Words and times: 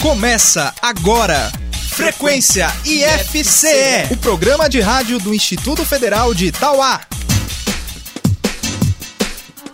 Começa 0.00 0.74
agora. 0.82 1.50
Frequência 1.90 2.66
IFCE, 2.84 4.12
o 4.12 4.16
programa 4.16 4.68
de 4.68 4.80
rádio 4.80 5.18
do 5.18 5.32
Instituto 5.32 5.84
Federal 5.84 6.34
de 6.34 6.46
Itauá. 6.46 7.00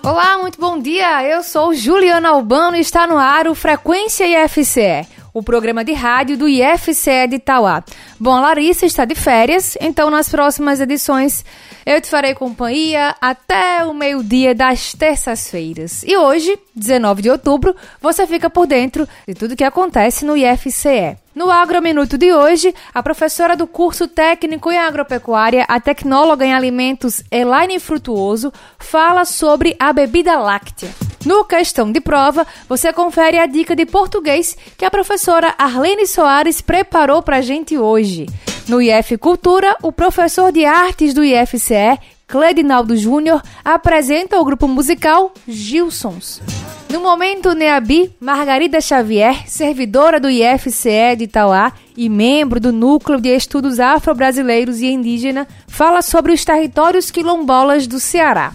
Olá, 0.02 0.38
muito 0.38 0.58
bom 0.60 0.78
dia. 0.78 1.24
Eu 1.24 1.42
sou 1.42 1.74
Juliana 1.74 2.30
Albano 2.30 2.76
e 2.76 2.80
está 2.80 3.06
no 3.06 3.18
ar 3.18 3.48
o 3.48 3.54
Frequência 3.54 4.24
IFCE, 4.44 5.06
o 5.33 5.42
programa 5.42 5.85
de 5.85 5.92
rádio 5.92 6.37
do 6.37 6.49
IFCE 6.49 7.26
de 7.28 7.37
Itauá. 7.37 7.83
Bom, 8.19 8.33
a 8.33 8.40
Larissa 8.40 8.87
está 8.87 9.04
de 9.04 9.15
férias, 9.15 9.76
então 9.81 10.10
nas 10.10 10.28
próximas 10.28 10.81
edições 10.81 11.45
eu 11.87 12.01
te 12.01 12.08
farei 12.08 12.35
companhia 12.35 13.14
até 13.21 13.85
o 13.85 13.95
meio-dia 13.95 14.54
das 14.54 14.92
terças-feiras. 14.92 16.02
E 16.05 16.16
hoje, 16.16 16.59
19 16.74 17.23
de 17.23 17.30
outubro, 17.30 17.74
você 18.01 18.27
fica 18.27 18.51
por 18.51 18.66
dentro 18.66 19.09
de 19.27 19.34
tudo 19.34 19.56
que 19.56 19.64
acontece 19.64 20.24
no 20.24 20.37
IFCE. 20.37 21.16
No 21.40 21.50
Agrominuto 21.50 22.18
de 22.18 22.34
hoje, 22.34 22.74
a 22.92 23.02
professora 23.02 23.56
do 23.56 23.66
curso 23.66 24.06
técnico 24.06 24.70
em 24.70 24.76
agropecuária, 24.76 25.64
a 25.66 25.80
tecnóloga 25.80 26.44
em 26.44 26.52
alimentos 26.52 27.22
Elaine 27.30 27.80
Frutuoso, 27.80 28.52
fala 28.78 29.24
sobre 29.24 29.74
a 29.78 29.90
bebida 29.90 30.38
láctea. 30.38 30.90
No 31.24 31.42
Questão 31.46 31.90
de 31.90 31.98
Prova, 31.98 32.46
você 32.68 32.92
confere 32.92 33.38
a 33.38 33.46
dica 33.46 33.74
de 33.74 33.86
português 33.86 34.54
que 34.76 34.84
a 34.84 34.90
professora 34.90 35.54
Arlene 35.56 36.06
Soares 36.06 36.60
preparou 36.60 37.22
para 37.22 37.38
a 37.38 37.40
gente 37.40 37.78
hoje. 37.78 38.26
No 38.68 38.82
IF 38.82 39.16
Cultura, 39.16 39.74
o 39.82 39.90
professor 39.90 40.52
de 40.52 40.66
artes 40.66 41.14
do 41.14 41.24
IFCE, 41.24 41.98
Cledinaldo 42.28 42.95
Júnior, 42.95 43.40
apresenta 43.64 44.38
o 44.38 44.45
grupo 44.45 44.68
musical 44.68 45.32
Gilsons. 45.48 46.42
No 46.90 47.00
momento 47.00 47.54
Neabi, 47.54 48.10
Margarida 48.18 48.80
Xavier, 48.80 49.48
servidora 49.48 50.18
do 50.18 50.28
IFCE 50.28 51.14
de 51.16 51.24
Itauá 51.24 51.72
e 51.96 52.08
membro 52.08 52.58
do 52.58 52.72
Núcleo 52.72 53.20
de 53.20 53.28
Estudos 53.28 53.78
Afro-Brasileiros 53.78 54.80
e 54.80 54.87
Indígena, 54.87 55.46
fala 55.68 56.02
sobre 56.02 56.32
os 56.32 56.45
territórios 56.45 57.09
quilombolas 57.09 57.87
do 57.87 58.00
Ceará. 58.00 58.52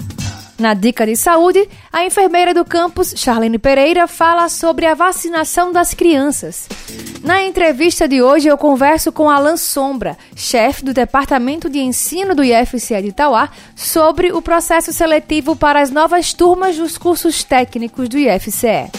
Na 0.57 0.73
dica 0.73 1.05
de 1.05 1.17
saúde, 1.17 1.67
a 1.91 2.05
enfermeira 2.05 2.53
do 2.53 2.63
campus, 2.63 3.13
Charlene 3.17 3.59
Pereira, 3.59 4.07
fala 4.07 4.47
sobre 4.47 4.85
a 4.85 4.93
vacinação 4.93 5.73
das 5.73 5.93
crianças. 5.93 6.69
Na 7.21 7.43
entrevista 7.43 8.07
de 8.07 8.21
hoje, 8.21 8.47
eu 8.47 8.57
converso 8.57 9.11
com 9.11 9.29
Alan 9.29 9.57
Sombra, 9.57 10.17
chefe 10.33 10.85
do 10.85 10.93
Departamento 10.93 11.69
de 11.69 11.79
Ensino 11.79 12.33
do 12.33 12.41
IFCE 12.41 13.01
de 13.01 13.09
Itauá, 13.09 13.49
sobre 13.75 14.31
o 14.31 14.41
processo 14.41 14.93
seletivo 14.93 15.57
para 15.57 15.81
as 15.81 15.91
novas 15.91 16.33
turmas 16.33 16.77
dos 16.77 16.97
cursos 16.97 17.43
técnicos 17.43 18.07
do 18.07 18.17
IFCE. 18.17 18.89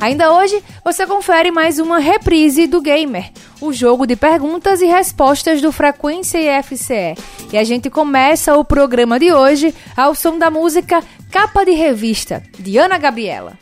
Ainda 0.00 0.34
hoje, 0.34 0.62
você 0.84 1.06
confere 1.06 1.50
mais 1.50 1.78
uma 1.78 1.98
reprise 1.98 2.66
do 2.66 2.82
Gamer, 2.82 3.30
o 3.60 3.72
jogo 3.72 4.06
de 4.06 4.16
perguntas 4.16 4.80
e 4.80 4.86
respostas 4.86 5.60
do 5.60 5.72
Frequência 5.72 6.38
IFCE. 6.38 7.14
E 7.52 7.58
a 7.58 7.64
gente 7.64 7.90
começa 7.90 8.56
o 8.56 8.64
programa 8.64 9.18
de 9.18 9.32
hoje 9.32 9.74
ao 9.96 10.14
som 10.14 10.38
da 10.38 10.50
música 10.50 11.02
Capa 11.30 11.64
de 11.64 11.72
Revista, 11.72 12.42
de 12.58 12.78
Ana 12.78 12.98
Gabriela. 12.98 13.58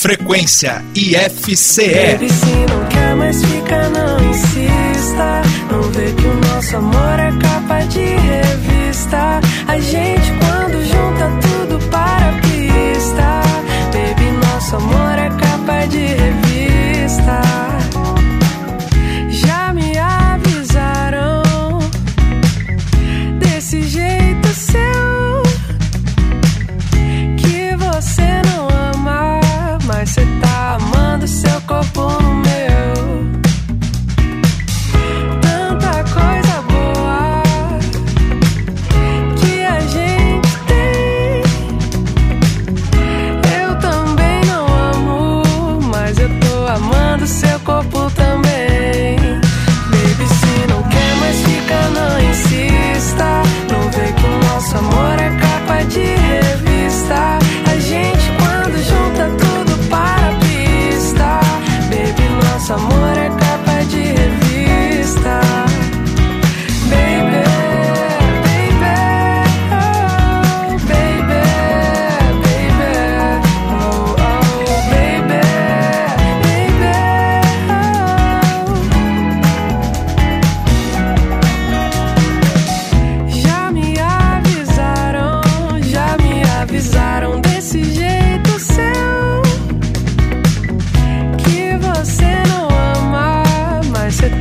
Frequência 0.00 0.84
IFCE. 0.94 1.82
Baby, 2.12 2.30
se 2.30 2.46
não 2.70 2.88
quer 2.88 3.16
mais 3.16 3.44
ficar, 3.44 3.90
não 3.90 4.30
insista. 4.30 5.42
Não 5.70 5.82
vê 5.90 6.12
que 6.12 6.24
o 6.24 6.34
nosso 6.34 6.76
amor 6.76 7.18
é 7.18 7.32
capa 7.42 7.80
de 7.86 8.04
revista. 8.04 9.40
A 9.66 9.80
gente, 9.80 10.32
quando 10.38 10.67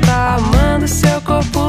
tá 0.08 0.36
amando 0.36 0.88
seu 0.88 1.22
corpo 1.22 1.67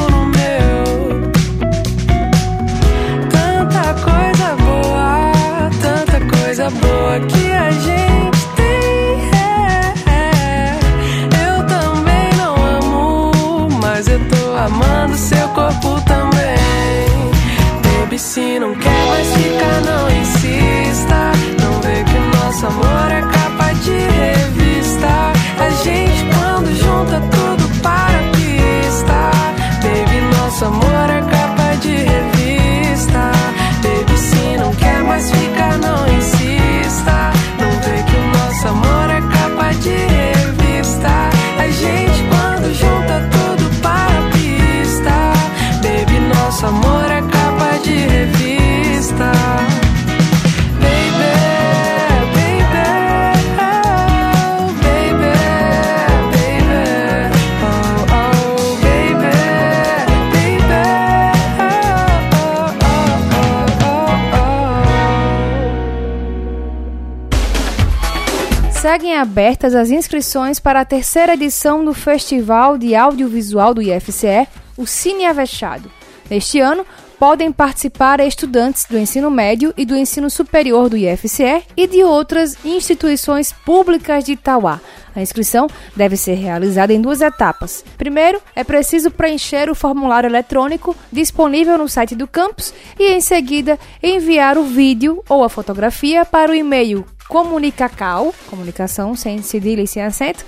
abertas 69.18 69.74
as 69.74 69.90
inscrições 69.90 70.58
para 70.58 70.80
a 70.80 70.84
terceira 70.84 71.34
edição 71.34 71.84
do 71.84 71.92
Festival 71.92 72.78
de 72.78 72.94
Audiovisual 72.94 73.74
do 73.74 73.82
IFCE, 73.82 74.46
o 74.76 74.86
Cine 74.86 75.26
Avexado. 75.26 75.90
Neste 76.30 76.60
ano, 76.60 76.86
podem 77.18 77.50
participar 77.50 78.20
estudantes 78.20 78.84
do 78.88 78.96
ensino 78.96 79.30
médio 79.30 79.74
e 79.76 79.84
do 79.84 79.96
ensino 79.96 80.30
superior 80.30 80.88
do 80.88 80.96
IFCE 80.96 81.64
e 81.76 81.86
de 81.86 82.04
outras 82.04 82.56
instituições 82.64 83.52
públicas 83.52 84.24
de 84.24 84.32
Itauá. 84.32 84.80
A 85.16 85.20
inscrição 85.20 85.66
deve 85.96 86.16
ser 86.16 86.34
realizada 86.34 86.92
em 86.92 87.00
duas 87.00 87.20
etapas. 87.20 87.84
Primeiro, 87.96 88.40
é 88.54 88.62
preciso 88.62 89.10
preencher 89.10 89.68
o 89.68 89.74
formulário 89.74 90.28
eletrônico 90.28 90.94
disponível 91.10 91.76
no 91.76 91.88
site 91.88 92.14
do 92.14 92.28
campus 92.28 92.72
e, 92.98 93.12
em 93.12 93.20
seguida, 93.20 93.78
enviar 94.00 94.56
o 94.56 94.62
vídeo 94.62 95.24
ou 95.28 95.42
a 95.42 95.48
fotografia 95.48 96.24
para 96.24 96.52
o 96.52 96.54
e-mail 96.54 97.04
comunicacal, 97.28 98.34
comunicação 98.48 99.14
sem 99.14 99.42
cedilha 99.42 99.82
e 99.82 99.86
sem 99.86 100.02
acento, 100.02 100.44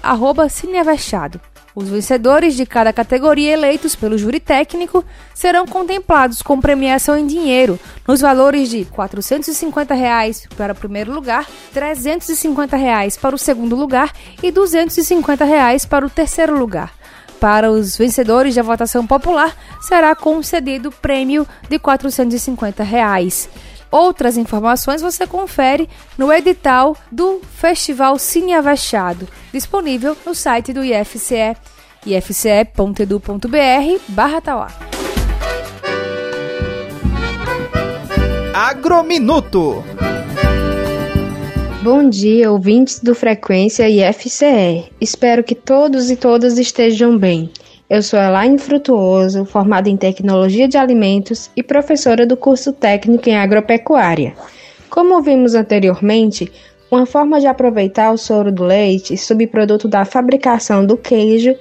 Cineavechado. 0.51 1.41
Os 1.75 1.89
vencedores 1.89 2.55
de 2.55 2.67
cada 2.67 2.93
categoria 2.93 3.53
eleitos 3.53 3.95
pelo 3.95 4.19
júri 4.19 4.39
técnico 4.39 5.05
serão 5.33 5.67
contemplados 5.67 6.43
com 6.43 6.61
premiação 6.61 7.17
em 7.17 7.27
dinheiro 7.27 7.81
nos 8.07 8.21
valores 8.21 8.69
de 8.69 8.85
450 8.85 9.95
reais 9.95 10.47
para 10.57 10.75
o 10.75 10.77
primeiro 10.77 11.13
lugar, 11.13 11.47
350 11.73 12.77
reais 12.77 13.17
para 13.17 13.35
o 13.35 13.39
segundo 13.39 13.75
lugar 13.75 14.13
e 14.43 14.51
250 14.51 15.45
reais 15.45 15.87
para 15.87 16.05
o 16.05 16.11
terceiro 16.11 16.59
lugar. 16.59 17.02
Para 17.43 17.73
os 17.73 17.97
vencedores 17.97 18.55
da 18.55 18.63
votação 18.63 19.05
popular, 19.05 19.57
será 19.81 20.15
concedido 20.15 20.91
o 20.91 20.93
prêmio 20.93 21.45
de 21.69 21.77
450 21.77 22.85
reais. 22.85 23.49
Outras 23.91 24.37
informações 24.37 25.03
você 25.03 25.27
confere 25.27 25.89
no 26.17 26.33
edital 26.33 26.97
do 27.11 27.41
Festival 27.57 28.17
Cine 28.17 28.55
Avexado, 28.55 29.27
disponível 29.53 30.17
no 30.25 30.37
site 30.37 30.73
do 30.73 30.85
IFCE, 30.85 31.57
ifce.edu.br. 32.07 33.49
Agrominuto 38.55 39.83
Bom 41.83 42.09
dia, 42.09 42.49
ouvintes 42.49 43.01
do 43.01 43.13
Frequência 43.13 43.89
IFCE. 43.89 44.85
Espero 45.01 45.43
que 45.43 45.53
todos 45.53 46.13
e 46.13 46.17
todas 46.17 46.57
estejam 46.57 47.19
bem. 47.19 47.51
Eu 47.91 48.05
sou 48.05 48.21
Elaine 48.21 48.57
Frutuoso, 48.57 49.45
formada 49.45 49.91
em 49.91 49.97
Tecnologia 49.97 50.69
de 50.69 50.79
Alimentos 50.79 51.51
e 51.57 51.63
professora 51.63 52.25
do 52.25 52.37
curso 52.37 52.73
técnico 52.73 53.29
em 53.29 53.37
Agropecuária. 53.37 54.33
Como 54.89 55.21
vimos 55.23 55.57
anteriormente, 55.57 56.53
uma 56.89 57.05
forma 57.05 57.41
de 57.41 57.49
aproveitar 57.49 58.13
o 58.13 58.17
soro 58.17 58.53
do 58.53 58.63
leite, 58.63 59.17
subproduto 59.17 59.89
da 59.89 60.05
fabricação 60.05 60.87
do 60.87 60.97
queijo, 60.97 61.53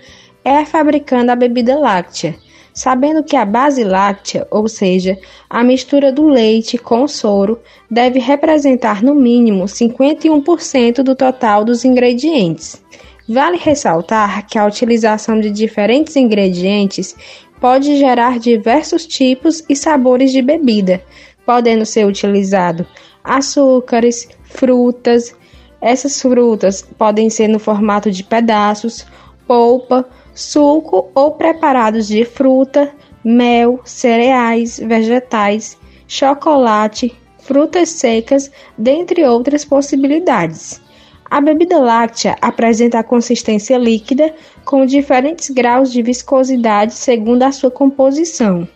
é 0.45 0.63
fabricando 0.65 1.31
a 1.31 1.35
bebida 1.35 1.79
láctea 1.79 2.35
sabendo 2.73 3.23
que 3.23 3.35
a 3.35 3.45
base 3.45 3.83
láctea, 3.83 4.47
ou 4.49 4.67
seja, 4.67 5.17
a 5.49 5.63
mistura 5.63 6.11
do 6.11 6.27
leite 6.27 6.77
com 6.77 7.07
soro, 7.07 7.59
deve 7.89 8.19
representar 8.19 9.03
no 9.03 9.13
mínimo 9.13 9.65
51% 9.65 11.03
do 11.03 11.15
total 11.15 11.63
dos 11.63 11.83
ingredientes. 11.83 12.81
Vale 13.27 13.57
ressaltar 13.57 14.45
que 14.47 14.57
a 14.57 14.65
utilização 14.65 15.39
de 15.39 15.49
diferentes 15.49 16.15
ingredientes 16.15 17.15
pode 17.59 17.97
gerar 17.97 18.39
diversos 18.39 19.05
tipos 19.05 19.63
e 19.69 19.75
sabores 19.75 20.31
de 20.31 20.41
bebida, 20.41 21.01
podendo 21.45 21.85
ser 21.85 22.05
utilizado 22.05 22.85
açúcares, 23.23 24.27
frutas. 24.43 25.35
Essas 25.79 26.21
frutas 26.21 26.81
podem 26.97 27.29
ser 27.29 27.47
no 27.47 27.59
formato 27.59 28.11
de 28.11 28.23
pedaços, 28.23 29.05
polpa, 29.47 30.07
suco 30.33 31.09
ou 31.13 31.31
preparados 31.31 32.07
de 32.07 32.25
fruta, 32.25 32.91
mel, 33.23 33.79
cereais, 33.83 34.79
vegetais, 34.79 35.77
chocolate, 36.07 37.15
frutas 37.39 37.89
secas, 37.89 38.51
dentre 38.77 39.25
outras 39.25 39.65
possibilidades. 39.65 40.81
A 41.29 41.39
bebida 41.39 41.79
láctea 41.79 42.35
apresenta 42.41 42.99
a 42.99 43.03
consistência 43.03 43.77
líquida 43.77 44.33
com 44.65 44.85
diferentes 44.85 45.49
graus 45.49 45.91
de 45.91 46.01
viscosidade 46.01 46.93
segundo 46.93 47.43
a 47.43 47.51
sua 47.51 47.71
composição. 47.71 48.67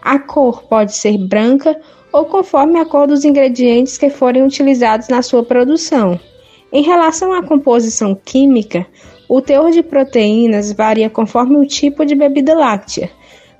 A 0.00 0.18
cor 0.18 0.62
pode 0.62 0.96
ser 0.96 1.18
branca 1.18 1.78
ou 2.10 2.24
conforme 2.24 2.78
a 2.78 2.86
cor 2.86 3.06
dos 3.06 3.24
ingredientes 3.24 3.98
que 3.98 4.08
forem 4.08 4.42
utilizados 4.42 5.08
na 5.08 5.20
sua 5.20 5.42
produção. 5.42 6.18
Em 6.72 6.82
relação 6.82 7.32
à 7.32 7.42
composição 7.42 8.14
química, 8.14 8.86
o 9.28 9.42
teor 9.42 9.70
de 9.70 9.82
proteínas 9.82 10.72
varia 10.72 11.10
conforme 11.10 11.56
o 11.56 11.66
tipo 11.66 12.04
de 12.06 12.14
bebida 12.14 12.54
láctea. 12.54 13.10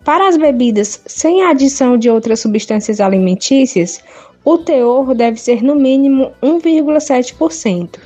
Para 0.05 0.27
as 0.27 0.37
bebidas 0.37 1.03
sem 1.07 1.43
adição 1.43 1.99
de 1.99 2.09
outras 2.09 2.41
substâncias 2.41 3.01
alimentícias, 3.01 4.03
o 4.45 4.57
teor 4.57 5.15
deve 5.15 5.39
ser 5.39 5.63
no 5.63 5.75
mínimo 5.75 6.33
1,7%. 6.43 7.99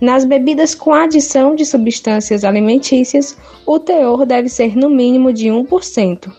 Nas 0.00 0.24
bebidas 0.24 0.76
com 0.76 0.92
adição 0.92 1.56
de 1.56 1.66
substâncias 1.66 2.44
alimentícias, 2.44 3.36
o 3.66 3.80
teor 3.80 4.24
deve 4.24 4.48
ser 4.48 4.76
no 4.76 4.88
mínimo 4.88 5.32
de 5.32 5.48
1%. 5.48 6.32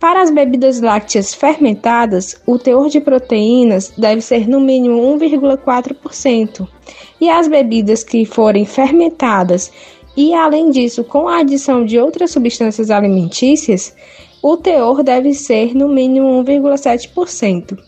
Para 0.00 0.22
as 0.22 0.30
bebidas 0.30 0.80
lácteas 0.80 1.34
fermentadas, 1.34 2.40
o 2.46 2.58
teor 2.58 2.88
de 2.88 3.00
proteínas 3.00 3.92
deve 3.96 4.22
ser 4.22 4.48
no 4.48 4.58
mínimo 4.58 4.98
1,4%. 5.18 6.66
E 7.20 7.28
as 7.28 7.46
bebidas 7.46 8.02
que 8.02 8.24
forem 8.24 8.64
fermentadas 8.64 9.70
e, 10.16 10.34
além 10.34 10.70
disso, 10.70 11.04
com 11.04 11.28
a 11.28 11.38
adição 11.38 11.84
de 11.84 11.98
outras 11.98 12.30
substâncias 12.30 12.90
alimentícias, 12.90 13.94
o 14.42 14.56
teor 14.56 15.02
deve 15.02 15.34
ser 15.34 15.74
no 15.74 15.88
mínimo 15.88 16.42
1,7%. 16.44 17.78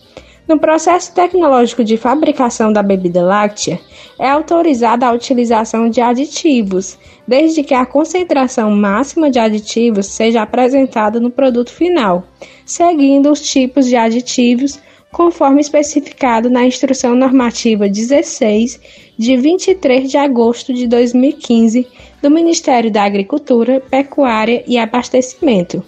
No 0.47 0.59
processo 0.59 1.15
tecnológico 1.15 1.85
de 1.85 1.97
fabricação 1.97 2.73
da 2.73 2.83
bebida 2.83 3.23
láctea, 3.23 3.81
é 4.19 4.29
autorizada 4.29 5.07
a 5.07 5.13
utilização 5.13 5.89
de 5.89 6.01
aditivos, 6.01 6.99
desde 7.27 7.63
que 7.63 7.75
a 7.75 7.87
concentração 7.87 8.71
máxima 8.71 9.31
de 9.31 9.39
aditivos 9.39 10.07
seja 10.07 10.43
apresentada 10.43 11.21
no 11.21 11.31
produto 11.31 11.73
final, 11.73 12.25
seguindo 12.67 13.31
os 13.31 13.41
tipos 13.41 13.87
de 13.87 13.97
aditivos 13.97 14.81
conforme 15.13 15.61
especificado 15.61 16.49
na 16.49 16.65
Instrução 16.65 17.15
Normativa 17.15 17.89
16, 17.89 18.81
de 19.17 19.37
23 19.37 20.11
de 20.11 20.17
agosto 20.17 20.73
de 20.73 20.87
2015, 20.87 21.87
do 22.23 22.31
Ministério 22.31 22.91
da 22.91 23.03
Agricultura, 23.03 23.81
Pecuária 23.81 24.63
e 24.67 24.79
Abastecimento. 24.79 25.83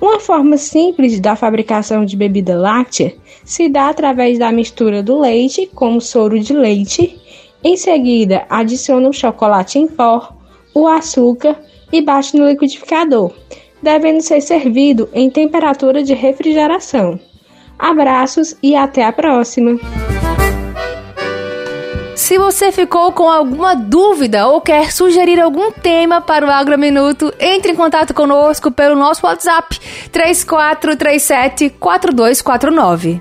Uma 0.00 0.18
forma 0.18 0.56
simples 0.56 1.20
da 1.20 1.36
fabricação 1.36 2.04
de 2.04 2.16
bebida 2.16 2.56
láctea 2.56 3.14
se 3.44 3.68
dá 3.68 3.88
através 3.88 4.36
da 4.36 4.50
mistura 4.50 5.00
do 5.00 5.20
leite 5.20 5.70
com 5.72 5.96
o 5.96 6.00
soro 6.00 6.40
de 6.40 6.52
leite. 6.52 7.16
Em 7.62 7.76
seguida, 7.76 8.44
adiciona 8.50 9.08
o 9.08 9.12
chocolate 9.12 9.78
em 9.78 9.86
pó, 9.86 10.34
o 10.74 10.88
açúcar 10.88 11.56
e 11.92 12.02
bate 12.02 12.36
no 12.36 12.48
liquidificador, 12.48 13.32
devendo 13.80 14.20
ser 14.20 14.40
servido 14.40 15.08
em 15.14 15.30
temperatura 15.30 16.02
de 16.02 16.14
refrigeração. 16.14 17.20
Abraços 17.78 18.56
e 18.60 18.74
até 18.74 19.04
a 19.04 19.12
próxima! 19.12 19.78
Se 22.22 22.38
você 22.38 22.70
ficou 22.70 23.10
com 23.10 23.28
alguma 23.28 23.74
dúvida 23.74 24.46
ou 24.46 24.60
quer 24.60 24.92
sugerir 24.92 25.40
algum 25.40 25.72
tema 25.72 26.20
para 26.20 26.46
o 26.46 26.50
Agrominuto, 26.50 27.34
entre 27.40 27.72
em 27.72 27.74
contato 27.74 28.14
conosco 28.14 28.70
pelo 28.70 28.94
nosso 28.94 29.26
WhatsApp 29.26 29.76
3437 30.12 31.70
4249. 31.80 33.20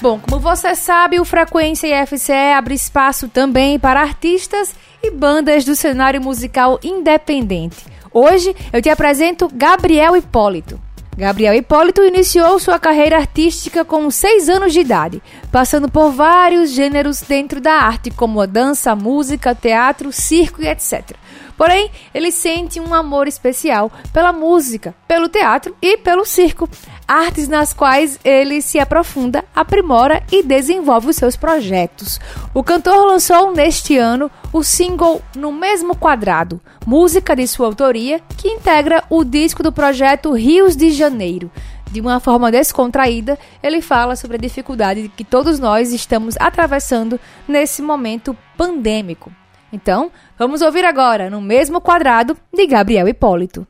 Bom, 0.00 0.18
como 0.18 0.40
você 0.40 0.74
sabe, 0.74 1.20
o 1.20 1.26
Frequência 1.26 2.02
IFCE 2.02 2.32
abre 2.32 2.72
espaço 2.74 3.28
também 3.28 3.78
para 3.78 4.00
artistas 4.00 4.74
e 5.02 5.10
bandas 5.10 5.62
do 5.62 5.76
cenário 5.76 6.22
musical 6.22 6.80
independente. 6.82 7.84
Hoje 8.10 8.56
eu 8.72 8.80
te 8.80 8.88
apresento 8.88 9.46
Gabriel 9.52 10.16
Hipólito. 10.16 10.80
Gabriel 11.20 11.52
Hipólito 11.54 12.02
iniciou 12.02 12.58
sua 12.58 12.78
carreira 12.78 13.18
artística 13.18 13.84
com 13.84 14.10
6 14.10 14.48
anos 14.48 14.72
de 14.72 14.80
idade, 14.80 15.22
passando 15.52 15.86
por 15.86 16.12
vários 16.12 16.70
gêneros 16.70 17.20
dentro 17.20 17.60
da 17.60 17.74
arte, 17.74 18.10
como 18.10 18.40
a 18.40 18.46
dança, 18.46 18.96
música, 18.96 19.54
teatro, 19.54 20.10
circo 20.12 20.62
e 20.62 20.66
etc. 20.66 21.14
Porém, 21.60 21.90
ele 22.14 22.32
sente 22.32 22.80
um 22.80 22.94
amor 22.94 23.28
especial 23.28 23.92
pela 24.14 24.32
música, 24.32 24.94
pelo 25.06 25.28
teatro 25.28 25.76
e 25.82 25.98
pelo 25.98 26.24
circo, 26.24 26.66
artes 27.06 27.48
nas 27.48 27.74
quais 27.74 28.18
ele 28.24 28.62
se 28.62 28.78
aprofunda, 28.78 29.44
aprimora 29.54 30.22
e 30.32 30.42
desenvolve 30.42 31.10
os 31.10 31.16
seus 31.16 31.36
projetos. 31.36 32.18
O 32.54 32.64
cantor 32.64 33.04
lançou 33.04 33.52
neste 33.52 33.98
ano 33.98 34.30
o 34.54 34.62
single 34.62 35.20
No 35.36 35.52
Mesmo 35.52 35.94
Quadrado, 35.94 36.62
música 36.86 37.36
de 37.36 37.46
sua 37.46 37.66
autoria, 37.66 38.22
que 38.38 38.48
integra 38.48 39.04
o 39.10 39.22
disco 39.22 39.62
do 39.62 39.70
projeto 39.70 40.32
Rios 40.32 40.74
de 40.74 40.90
Janeiro. 40.90 41.50
De 41.90 42.00
uma 42.00 42.20
forma 42.20 42.50
descontraída, 42.50 43.38
ele 43.62 43.82
fala 43.82 44.16
sobre 44.16 44.38
a 44.38 44.40
dificuldade 44.40 45.12
que 45.14 45.24
todos 45.24 45.58
nós 45.58 45.92
estamos 45.92 46.36
atravessando 46.40 47.20
nesse 47.46 47.82
momento 47.82 48.34
pandêmico. 48.56 49.30
Então, 49.72 50.10
vamos 50.38 50.62
ouvir 50.62 50.84
agora, 50.84 51.30
no 51.30 51.40
mesmo 51.40 51.80
quadrado, 51.80 52.36
de 52.52 52.66
Gabriel 52.66 53.08
Hipólito. 53.08 53.66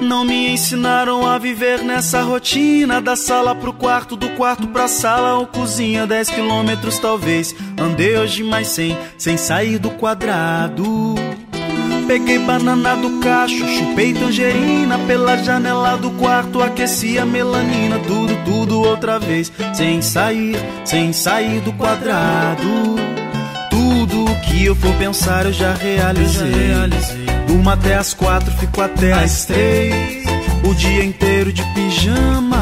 Não 0.00 0.24
me 0.24 0.50
ensinaram 0.50 1.26
a 1.26 1.36
viver 1.36 1.82
nessa 1.82 2.22
rotina 2.22 3.00
Da 3.00 3.16
sala 3.16 3.56
pro 3.56 3.72
quarto, 3.72 4.14
do 4.14 4.28
quarto 4.36 4.68
pra 4.68 4.86
sala 4.86 5.38
ou 5.38 5.46
cozinha 5.48 6.06
Dez 6.06 6.30
quilômetros 6.30 6.98
talvez, 7.00 7.52
andei 7.76 8.16
hoje 8.16 8.44
mais 8.44 8.68
cem 8.68 8.96
Sem 9.18 9.36
sair 9.36 9.78
do 9.78 9.90
quadrado. 9.90 11.16
Peguei 12.06 12.38
banana 12.38 12.94
do 12.94 13.18
cacho, 13.18 13.66
chupei 13.66 14.14
tangerina 14.14 14.96
Pela 15.08 15.36
janela 15.38 15.96
do 15.96 16.12
quarto, 16.12 16.62
aqueci 16.62 17.18
a 17.18 17.26
melanina 17.26 17.98
Tudo, 17.98 18.32
tudo 18.44 18.55
outra 18.86 19.18
vez, 19.18 19.52
sem 19.74 20.00
sair, 20.00 20.56
sem 20.84 21.12
sair 21.12 21.60
do 21.60 21.72
quadrado. 21.72 22.96
Tudo 23.70 24.24
que 24.42 24.64
eu 24.64 24.74
for 24.74 24.94
pensar 24.94 25.46
eu 25.46 25.52
já 25.52 25.74
realizei, 25.74 26.72
Uma 27.48 27.74
até 27.74 27.96
as 27.96 28.14
quatro, 28.14 28.50
fico 28.52 28.80
até 28.80 29.12
as 29.12 29.44
três. 29.44 30.24
O 30.64 30.74
dia 30.74 31.04
inteiro 31.04 31.52
de 31.52 31.62
pijama. 31.74 32.56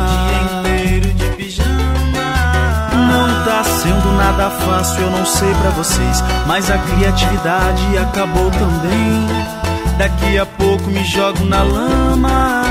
Não 2.92 3.44
tá 3.44 3.64
sendo 3.64 4.12
nada 4.16 4.50
fácil, 4.50 5.02
eu 5.02 5.10
não 5.10 5.24
sei 5.24 5.52
pra 5.54 5.70
vocês 5.70 6.24
Mas 6.46 6.70
a 6.70 6.78
criatividade 6.78 7.98
acabou 7.98 8.50
também. 8.50 9.96
Daqui 9.98 10.38
a 10.38 10.46
pouco 10.46 10.90
me 10.90 11.04
jogo 11.04 11.44
na 11.44 11.62
lama 11.62 12.63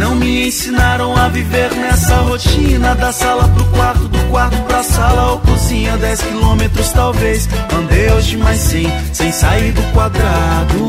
Não 0.00 0.14
me 0.14 0.48
ensinaram 0.48 1.14
a 1.14 1.28
viver 1.28 1.70
nessa 1.74 2.16
rotina. 2.22 2.94
Da 2.94 3.12
sala 3.12 3.46
pro 3.48 3.64
quarto, 3.66 4.08
do 4.08 4.18
quarto 4.30 4.56
pra 4.62 4.82
sala 4.82 5.32
ou 5.32 5.40
cozinha. 5.40 5.94
Dez 5.98 6.22
quilômetros 6.22 6.90
talvez, 6.92 7.46
andei 7.70 8.10
hoje 8.10 8.38
mais 8.38 8.58
cem 8.58 8.90
Sem 9.12 9.30
sair 9.30 9.72
do 9.72 9.82
quadrado. 9.92 10.88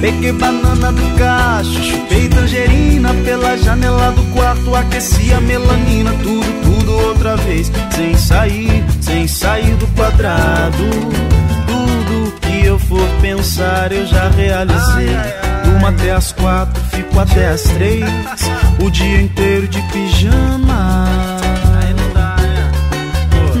Peguei 0.00 0.32
banana 0.32 0.92
do 0.92 1.18
cacho, 1.18 1.82
chupei 1.82 2.28
tangerina 2.28 3.14
Pela 3.24 3.56
janela 3.56 4.10
do 4.10 4.22
quarto, 4.32 4.74
aqueci 4.74 5.32
a 5.32 5.40
melanina 5.40 6.10
Tudo, 6.24 6.62
tudo 6.62 6.92
outra 7.08 7.36
vez, 7.36 7.70
sem 7.94 8.16
sair, 8.16 8.84
sem 9.00 9.26
sair 9.26 9.74
do 9.74 9.86
quadrado. 9.88 10.90
Tudo 11.66 12.32
que 12.40 12.66
eu 12.66 12.78
for 12.78 13.08
pensar 13.20 13.92
eu 13.92 14.06
já 14.06 14.28
realizei 14.28 15.16
Uma 15.82 15.88
até 15.88 16.12
as 16.12 16.30
quatro, 16.30 16.80
fico 16.92 17.18
até 17.18 17.48
as 17.48 17.62
três 17.62 18.04
O 18.78 18.88
dia 18.88 19.22
inteiro 19.22 19.66
de 19.66 19.82
pijama 19.90 21.06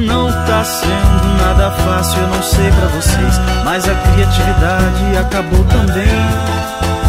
não 0.06 0.30
tá 0.30 0.64
sendo 0.64 1.36
nada 1.42 1.72
fácil, 1.72 2.20
eu 2.20 2.28
não 2.28 2.42
sei 2.42 2.70
pra 2.70 2.86
vocês, 2.88 3.40
mas 3.64 3.88
a 3.88 3.94
criatividade 3.94 5.16
acabou 5.20 5.64
também. 5.64 6.06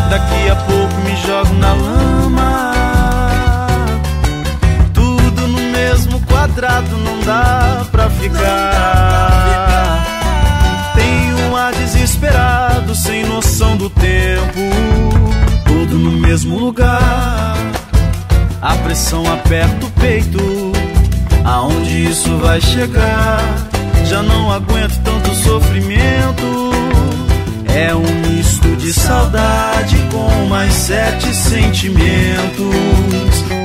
Daqui 0.10 0.50
a 0.50 0.56
pouco 0.56 0.96
me 1.02 1.16
jogo 1.18 1.54
na 1.56 1.74
lama. 1.74 2.74
Tudo 4.94 5.48
no 5.48 5.60
mesmo 5.72 6.20
quadrado, 6.22 6.98
não 6.98 7.20
dá 7.22 7.86
pra 7.92 8.10
ficar. 8.10 9.73
Mesmo 16.34 16.58
lugar. 16.58 17.56
A 18.60 18.74
pressão 18.78 19.32
aperta 19.32 19.86
o 19.86 19.92
peito 19.92 20.40
Aonde 21.46 22.10
isso 22.10 22.36
vai 22.38 22.60
chegar? 22.60 23.40
Já 24.06 24.24
não 24.24 24.52
aguento 24.52 25.00
tanto 25.04 25.36
sofrimento. 25.36 26.72
É 27.68 27.94
um 27.94 28.02
misto 28.28 28.68
de 28.78 28.92
saudade 28.92 29.96
com 30.12 30.48
mais 30.48 30.74
sete 30.74 31.36
sentimentos. 31.36 32.04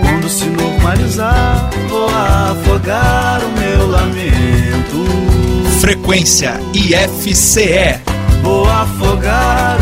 Quando 0.03 0.29
se 0.29 0.45
normalizar, 0.45 1.71
vou 1.89 2.11
afogar 2.11 3.41
o 3.45 3.61
meu 3.61 3.87
lamento. 3.89 5.81
Frequência 5.81 6.61
IFCE. 6.75 7.99
Vou 8.43 8.69
afogar 8.69 9.78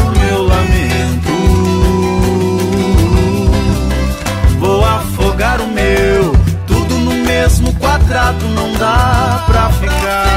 dá 8.78 9.44
pra 9.46 9.70
ficar. 9.70 10.36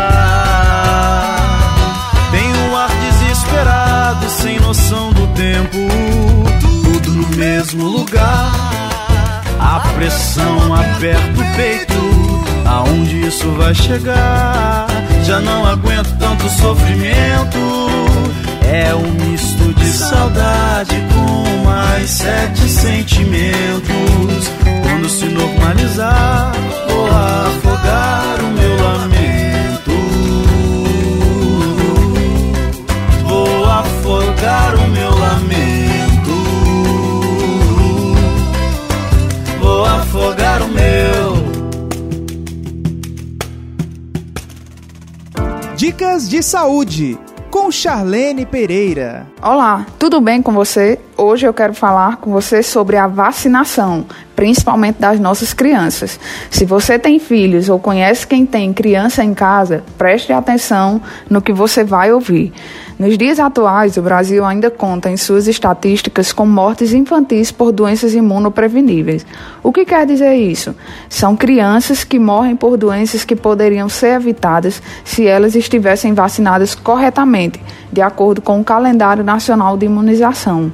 Tem 2.31 2.53
um 2.53 2.75
ar 2.75 2.89
desesperado, 2.89 4.29
sem 4.29 4.59
noção 4.59 5.11
do 5.11 5.27
tempo. 5.27 5.77
Tudo 6.83 7.11
no 7.11 7.27
mesmo 7.35 7.87
lugar. 7.87 8.51
A 9.59 9.79
pressão 9.95 10.73
aperta 10.73 11.41
o 11.41 11.55
peito. 11.55 11.99
Aonde 12.65 13.27
isso 13.27 13.49
vai 13.51 13.73
chegar? 13.73 14.87
Já 15.23 15.39
não 15.39 15.65
aguento 15.65 16.17
tanto 16.17 16.49
sofrimento. 16.49 17.59
É 18.71 18.93
um 18.93 19.11
misto 19.11 19.68
de 19.79 19.91
saudade 19.91 20.95
com 21.13 21.63
mais 21.63 22.09
sete 22.09 22.69
sentimentos. 22.69 24.47
Quando 24.83 25.09
se 25.09 25.25
normalizar, 25.25 26.51
vou 26.87 27.07
afogar 27.07 28.39
o 28.43 28.47
meu 28.53 28.75
lamento. 28.83 29.91
Vou 33.23 33.65
afogar 33.65 34.75
o 34.75 34.87
meu 34.89 35.11
lamento. 35.17 36.35
Vou 39.59 39.85
afogar 39.85 40.61
o 40.61 40.67
meu. 40.67 41.49
Dicas 45.75 46.29
de 46.29 46.43
saúde 46.43 47.17
com 47.49 47.71
Charlene 47.71 48.45
Pereira. 48.45 49.25
Olá, 49.41 49.85
tudo 49.97 50.21
bem 50.21 50.41
com 50.41 50.53
você? 50.53 50.99
Hoje 51.21 51.45
eu 51.45 51.53
quero 51.53 51.73
falar 51.73 52.15
com 52.15 52.31
você 52.31 52.63
sobre 52.63 52.95
a 52.95 53.05
vacinação, 53.05 54.05
principalmente 54.37 55.01
das 55.01 55.19
nossas 55.19 55.53
crianças. 55.53 56.17
Se 56.49 56.63
você 56.63 56.97
tem 56.97 57.19
filhos 57.19 57.67
ou 57.67 57.77
conhece 57.77 58.25
quem 58.25 58.45
tem 58.45 58.71
criança 58.71 59.21
em 59.21 59.33
casa, 59.33 59.83
preste 59.97 60.31
atenção 60.31 61.01
no 61.29 61.41
que 61.41 61.51
você 61.51 61.83
vai 61.83 62.13
ouvir. 62.13 62.53
Nos 62.97 63.17
dias 63.17 63.37
atuais, 63.37 63.97
o 63.97 64.01
Brasil 64.01 64.45
ainda 64.45 64.71
conta 64.71 65.09
em 65.09 65.17
suas 65.17 65.45
estatísticas 65.49 66.31
com 66.31 66.45
mortes 66.45 66.93
infantis 66.93 67.51
por 67.51 67.73
doenças 67.73 68.13
imunopreveníveis. 68.13 69.25
O 69.61 69.73
que 69.73 69.83
quer 69.83 70.05
dizer 70.05 70.35
isso? 70.35 70.73
São 71.09 71.35
crianças 71.35 72.05
que 72.05 72.17
morrem 72.17 72.55
por 72.55 72.77
doenças 72.77 73.25
que 73.25 73.35
poderiam 73.35 73.89
ser 73.89 74.15
evitadas 74.15 74.81
se 75.03 75.27
elas 75.27 75.53
estivessem 75.53 76.13
vacinadas 76.13 76.75
corretamente, 76.75 77.61
de 77.91 78.01
acordo 78.01 78.41
com 78.41 78.61
o 78.61 78.63
calendário 78.63 79.21
nacional 79.21 79.75
de 79.75 79.85
imunização. 79.85 80.71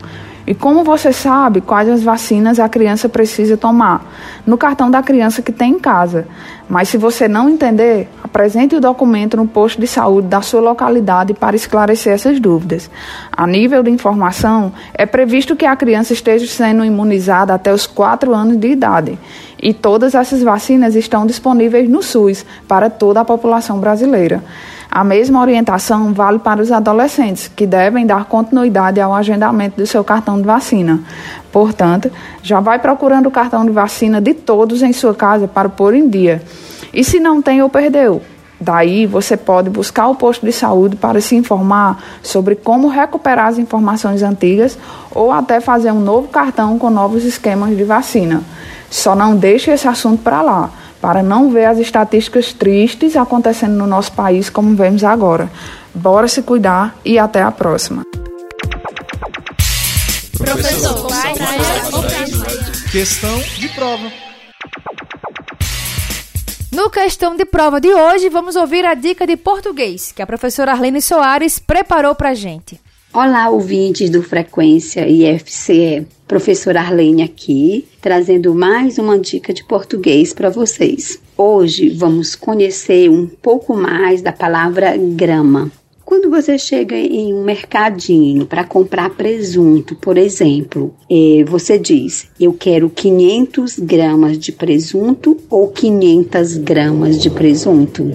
E 0.47 0.53
como 0.53 0.83
você 0.83 1.11
sabe 1.11 1.59
quais 1.59 1.89
as 1.89 2.03
vacinas 2.03 2.59
a 2.59 2.69
criança 2.69 3.09
precisa 3.09 3.57
tomar? 3.57 4.05
No 4.45 4.57
cartão 4.57 4.91
da 4.91 5.01
criança 5.01 5.41
que 5.41 5.51
tem 5.51 5.73
em 5.73 5.79
casa. 5.79 6.27
Mas 6.69 6.89
se 6.89 6.97
você 6.97 7.27
não 7.27 7.49
entender, 7.49 8.09
apresente 8.23 8.75
o 8.75 8.81
documento 8.81 9.35
no 9.37 9.47
posto 9.47 9.79
de 9.79 9.87
saúde 9.87 10.27
da 10.27 10.41
sua 10.41 10.61
localidade 10.61 11.33
para 11.33 11.55
esclarecer 11.55 12.13
essas 12.13 12.39
dúvidas. 12.39 12.89
A 13.31 13.47
nível 13.47 13.81
de 13.81 13.89
informação, 13.89 14.71
é 14.93 15.05
previsto 15.05 15.55
que 15.55 15.65
a 15.65 15.75
criança 15.75 16.13
esteja 16.13 16.45
sendo 16.45 16.85
imunizada 16.85 17.53
até 17.53 17.73
os 17.73 17.87
4 17.87 18.33
anos 18.33 18.57
de 18.57 18.67
idade 18.67 19.17
E 19.65 19.73
todas 19.73 20.13
essas 20.13 20.43
vacinas 20.43 20.95
estão 20.95 21.25
disponíveis 21.25 21.89
no 21.89 22.03
SUS 22.03 22.45
para 22.67 22.87
toda 22.87 23.21
a 23.21 23.25
população 23.25 23.79
brasileira. 23.79 24.43
A 24.91 25.03
mesma 25.03 25.41
orientação 25.41 26.13
vale 26.13 26.37
para 26.37 26.61
os 26.61 26.71
adolescentes, 26.71 27.47
que 27.47 27.65
devem 27.65 28.05
dar 28.05 28.25
continuidade 28.25 29.01
ao 29.01 29.11
agendamento 29.11 29.77
do 29.77 29.87
seu 29.87 30.03
cartão 30.03 30.37
de 30.37 30.43
vacina. 30.43 30.99
Portanto, 31.51 32.11
já 32.43 32.59
vai 32.59 32.77
procurando 32.77 33.25
o 33.25 33.31
cartão 33.31 33.65
de 33.65 33.71
vacina 33.71 34.21
de 34.21 34.35
todos 34.35 34.83
em 34.83 34.93
sua 34.93 35.15
casa 35.15 35.47
para 35.47 35.67
pôr 35.67 35.95
em 35.95 36.07
dia. 36.07 36.43
E 36.93 37.03
se 37.03 37.19
não 37.19 37.41
tem 37.41 37.63
ou 37.63 37.67
perdeu, 37.67 38.21
Daí 38.59 39.05
você 39.05 39.35
pode 39.35 39.69
buscar 39.69 40.07
o 40.07 40.15
posto 40.15 40.45
de 40.45 40.51
saúde 40.51 40.95
para 40.95 41.19
se 41.19 41.35
informar 41.35 42.01
sobre 42.23 42.55
como 42.55 42.87
recuperar 42.87 43.47
as 43.47 43.57
informações 43.57 44.23
antigas 44.23 44.77
ou 45.11 45.31
até 45.31 45.59
fazer 45.59 45.91
um 45.91 45.99
novo 45.99 46.29
cartão 46.29 46.79
com 46.79 46.89
novos 46.89 47.23
esquemas 47.25 47.75
de 47.75 47.83
vacina. 47.83 48.41
Só 48.89 49.15
não 49.15 49.35
deixe 49.35 49.71
esse 49.71 49.87
assunto 49.87 50.23
para 50.23 50.41
lá, 50.41 50.69
para 51.01 51.21
não 51.21 51.49
ver 51.49 51.65
as 51.65 51.77
estatísticas 51.77 52.53
tristes 52.53 53.17
acontecendo 53.17 53.73
no 53.73 53.85
nosso 53.85 54.13
país 54.13 54.49
como 54.49 54.75
vemos 54.75 55.03
agora. 55.03 55.49
Bora 55.93 56.27
se 56.27 56.41
cuidar 56.41 56.95
e 57.03 57.19
até 57.19 57.41
a 57.41 57.51
próxima. 57.51 58.03
Professor, 60.37 61.07
questão 62.91 63.37
de 63.59 63.67
prova. 63.69 64.24
No 66.75 66.89
questão 66.89 67.37
de 67.37 67.45
prova 67.45 67.79
de 67.79 67.87
hoje, 67.87 68.27
vamos 68.27 68.57
ouvir 68.57 68.83
a 68.83 68.93
dica 68.93 69.25
de 69.25 69.37
português 69.37 70.11
que 70.11 70.21
a 70.21 70.27
professora 70.27 70.73
Arlene 70.73 71.01
Soares 71.01 71.57
preparou 71.57 72.13
para 72.13 72.33
gente. 72.33 72.77
Olá, 73.13 73.49
ouvintes 73.49 74.09
do 74.09 74.21
Frequência 74.21 75.07
IFCE. 75.07 76.05
Professora 76.27 76.81
Arlene 76.81 77.23
aqui, 77.23 77.87
trazendo 78.01 78.53
mais 78.53 78.97
uma 78.97 79.17
dica 79.17 79.53
de 79.53 79.63
português 79.63 80.33
para 80.33 80.49
vocês. 80.49 81.17
Hoje 81.37 81.87
vamos 81.87 82.35
conhecer 82.35 83.09
um 83.09 83.25
pouco 83.25 83.73
mais 83.73 84.21
da 84.21 84.33
palavra 84.33 84.97
grama. 84.97 85.71
Quando 86.05 86.29
você 86.29 86.55
chega 86.55 86.95
em 86.95 87.33
um 87.33 87.43
mercadinho 87.43 88.45
para 88.45 88.63
comprar 88.63 89.09
presunto, 89.09 89.95
por 89.95 90.19
exemplo, 90.19 90.93
é, 91.09 91.43
você 91.43 91.79
diz: 91.79 92.27
Eu 92.39 92.53
quero 92.53 92.91
500 92.91 93.79
gramas 93.79 94.37
de 94.37 94.51
presunto 94.51 95.35
ou 95.49 95.69
500 95.69 96.57
gramas 96.57 97.19
de 97.19 97.31
presunto. 97.31 98.11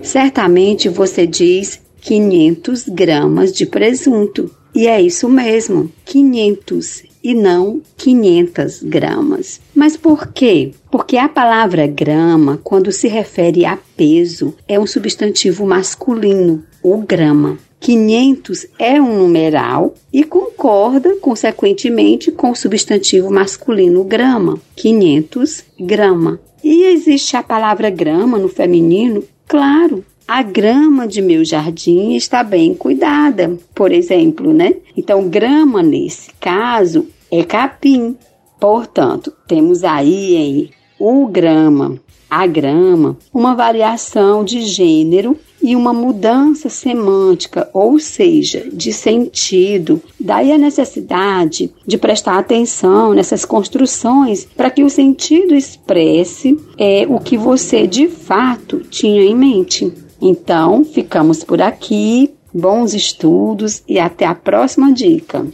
Certamente 0.00 0.88
você 0.88 1.26
diz 1.26 1.82
500 2.02 2.88
gramas 2.88 3.52
de 3.52 3.66
presunto. 3.66 4.61
E 4.74 4.86
é 4.86 5.00
isso 5.00 5.28
mesmo, 5.28 5.92
500 6.04 7.02
e 7.22 7.34
não 7.34 7.80
500 7.96 8.82
gramas. 8.82 9.60
Mas 9.74 9.96
por 9.96 10.28
quê? 10.28 10.72
Porque 10.90 11.16
a 11.16 11.28
palavra 11.28 11.86
grama, 11.86 12.58
quando 12.64 12.90
se 12.90 13.06
refere 13.06 13.64
a 13.64 13.78
peso, 13.96 14.54
é 14.66 14.78
um 14.78 14.86
substantivo 14.86 15.66
masculino, 15.66 16.64
o 16.82 16.98
grama. 16.98 17.58
500 17.80 18.66
é 18.78 19.00
um 19.00 19.18
numeral 19.18 19.94
e 20.12 20.22
concorda, 20.22 21.16
consequentemente, 21.16 22.30
com 22.30 22.50
o 22.50 22.56
substantivo 22.56 23.30
masculino 23.30 24.04
grama. 24.04 24.58
500 24.76 25.64
grama. 25.80 26.40
E 26.62 26.84
existe 26.84 27.36
a 27.36 27.42
palavra 27.42 27.90
grama 27.90 28.38
no 28.38 28.48
feminino? 28.48 29.24
Claro, 29.48 30.04
a 30.26 30.42
grama 30.42 31.06
de 31.06 31.20
meu 31.20 31.44
jardim 31.44 32.14
está 32.14 32.42
bem 32.42 32.74
cuidada, 32.74 33.58
por 33.74 33.92
exemplo, 33.92 34.52
né? 34.52 34.74
Então, 34.96 35.28
grama 35.28 35.82
nesse 35.82 36.30
caso 36.40 37.06
é 37.30 37.42
capim. 37.42 38.16
Portanto, 38.58 39.32
temos 39.46 39.82
aí 39.82 40.36
em 40.36 40.70
o 40.98 41.26
grama, 41.26 41.98
a 42.30 42.46
grama, 42.46 43.18
uma 43.34 43.54
variação 43.54 44.44
de 44.44 44.62
gênero 44.62 45.36
e 45.62 45.76
uma 45.76 45.92
mudança 45.92 46.68
semântica, 46.68 47.68
ou 47.72 47.98
seja, 47.98 48.68
de 48.72 48.92
sentido. 48.92 50.00
Daí 50.18 50.50
a 50.50 50.58
necessidade 50.58 51.70
de 51.86 51.98
prestar 51.98 52.38
atenção 52.38 53.12
nessas 53.12 53.44
construções 53.44 54.46
para 54.56 54.70
que 54.70 54.82
o 54.82 54.88
sentido 54.88 55.54
expresse 55.54 56.58
é, 56.78 57.06
o 57.08 57.18
que 57.20 57.36
você 57.36 57.86
de 57.86 58.08
fato 58.08 58.80
tinha 58.90 59.22
em 59.22 59.34
mente. 59.34 59.92
Então, 60.22 60.84
ficamos 60.84 61.42
por 61.42 61.60
aqui. 61.60 62.32
Bons 62.54 62.94
estudos 62.94 63.82
e 63.88 63.98
até 63.98 64.24
a 64.24 64.34
próxima 64.34 64.92
dica. 64.92 65.44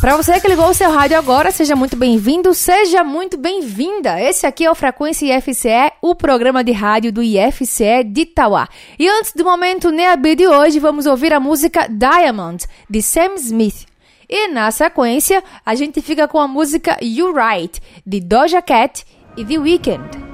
Para 0.00 0.18
você 0.18 0.38
que 0.38 0.46
ligou 0.46 0.68
o 0.68 0.74
seu 0.74 0.90
rádio 0.90 1.16
agora, 1.16 1.50
seja 1.50 1.74
muito 1.74 1.96
bem-vindo, 1.96 2.52
seja 2.52 3.02
muito 3.02 3.38
bem-vinda. 3.38 4.20
Esse 4.20 4.46
aqui 4.46 4.66
é 4.66 4.70
o 4.70 4.74
Frequência 4.74 5.34
IFCE, 5.38 5.92
o 6.02 6.14
programa 6.14 6.62
de 6.62 6.72
rádio 6.72 7.10
do 7.10 7.22
IFCE 7.22 8.04
de 8.04 8.20
Itauá. 8.20 8.68
E 8.98 9.08
antes 9.08 9.32
do 9.32 9.42
momento 9.42 9.90
Neabi 9.90 10.36
de 10.36 10.46
hoje, 10.46 10.78
vamos 10.78 11.06
ouvir 11.06 11.32
a 11.32 11.40
música 11.40 11.88
Diamond, 11.88 12.66
de 12.88 13.00
Sam 13.00 13.36
Smith. 13.36 13.86
E 14.28 14.48
na 14.48 14.70
sequência, 14.70 15.42
a 15.64 15.74
gente 15.74 16.02
fica 16.02 16.28
com 16.28 16.38
a 16.38 16.46
música 16.46 16.98
You 17.00 17.32
Right, 17.34 17.80
de 18.06 18.20
Doja 18.20 18.60
Cat 18.60 19.06
e 19.38 19.44
The 19.44 19.58
Weeknd. 19.58 20.33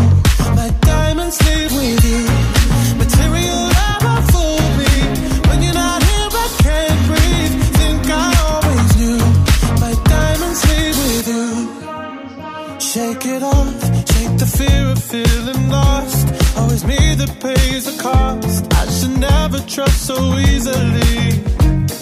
Shake 12.93 13.25
it 13.25 13.41
off, 13.41 13.81
shake 14.11 14.37
the 14.37 14.45
fear 14.45 14.91
of 14.91 15.01
feeling 15.01 15.69
lost. 15.69 16.27
Always 16.57 16.83
me 16.83 17.15
that 17.15 17.39
pays 17.39 17.85
the 17.85 18.01
cost. 18.03 18.65
I 18.73 18.85
should 18.91 19.17
never 19.17 19.59
trust 19.59 20.07
so 20.07 20.17
easily. 20.37 21.39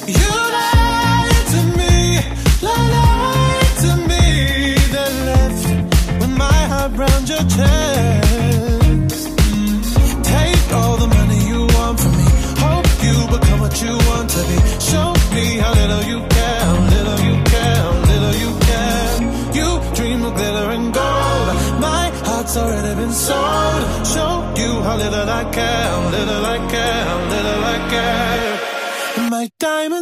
You 0.07 0.31
lied 0.57 1.45
to 1.53 1.61
me, 1.77 2.19
lied 2.63 3.75
to 3.83 3.91
me, 4.09 4.75
then 4.93 5.13
left 5.27 6.19
with 6.19 6.35
my 6.35 6.59
heart 6.71 6.91
your 7.29 7.45
chest. 7.47 8.78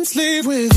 Sleep 0.07 0.45
with 0.45 0.76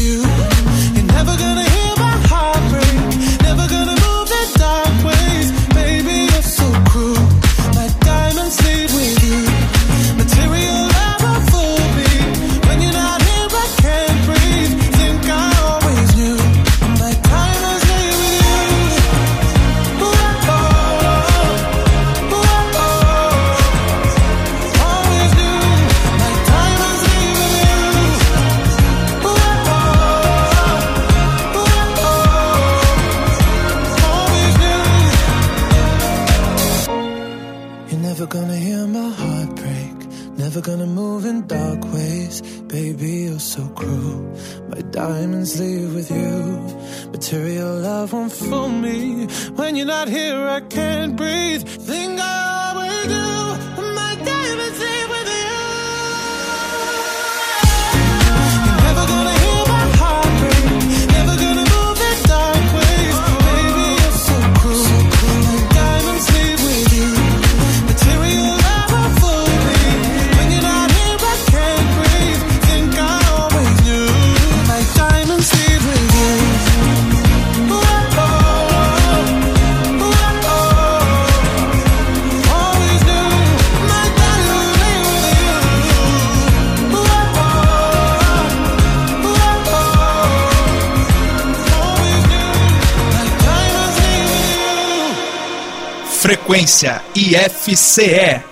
Frequência 96.51 97.01
IFCE 97.15 98.50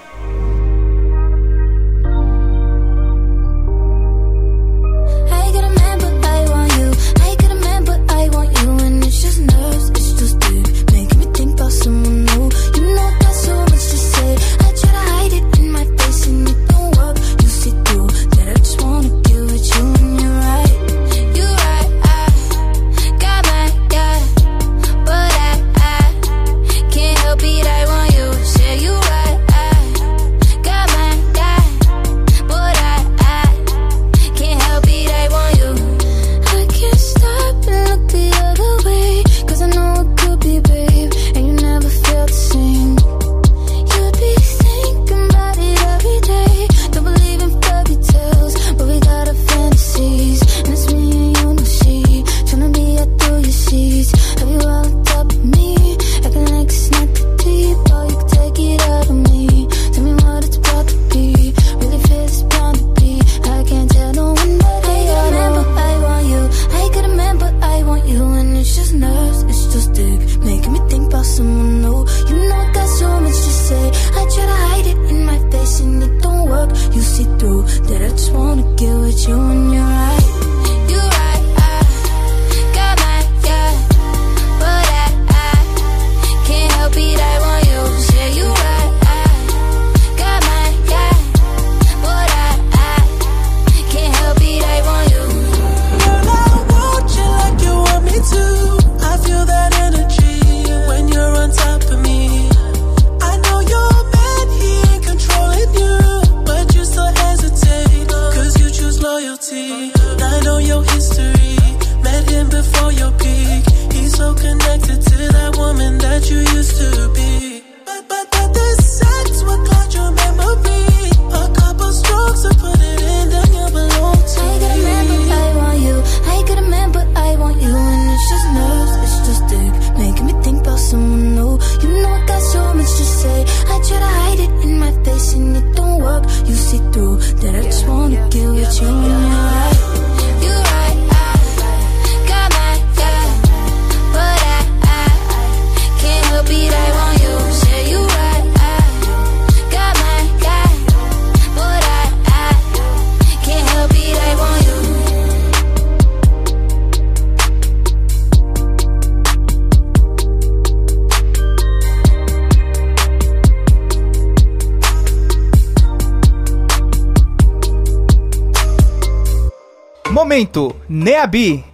a 171.19 171.27
Bi. 171.27 171.65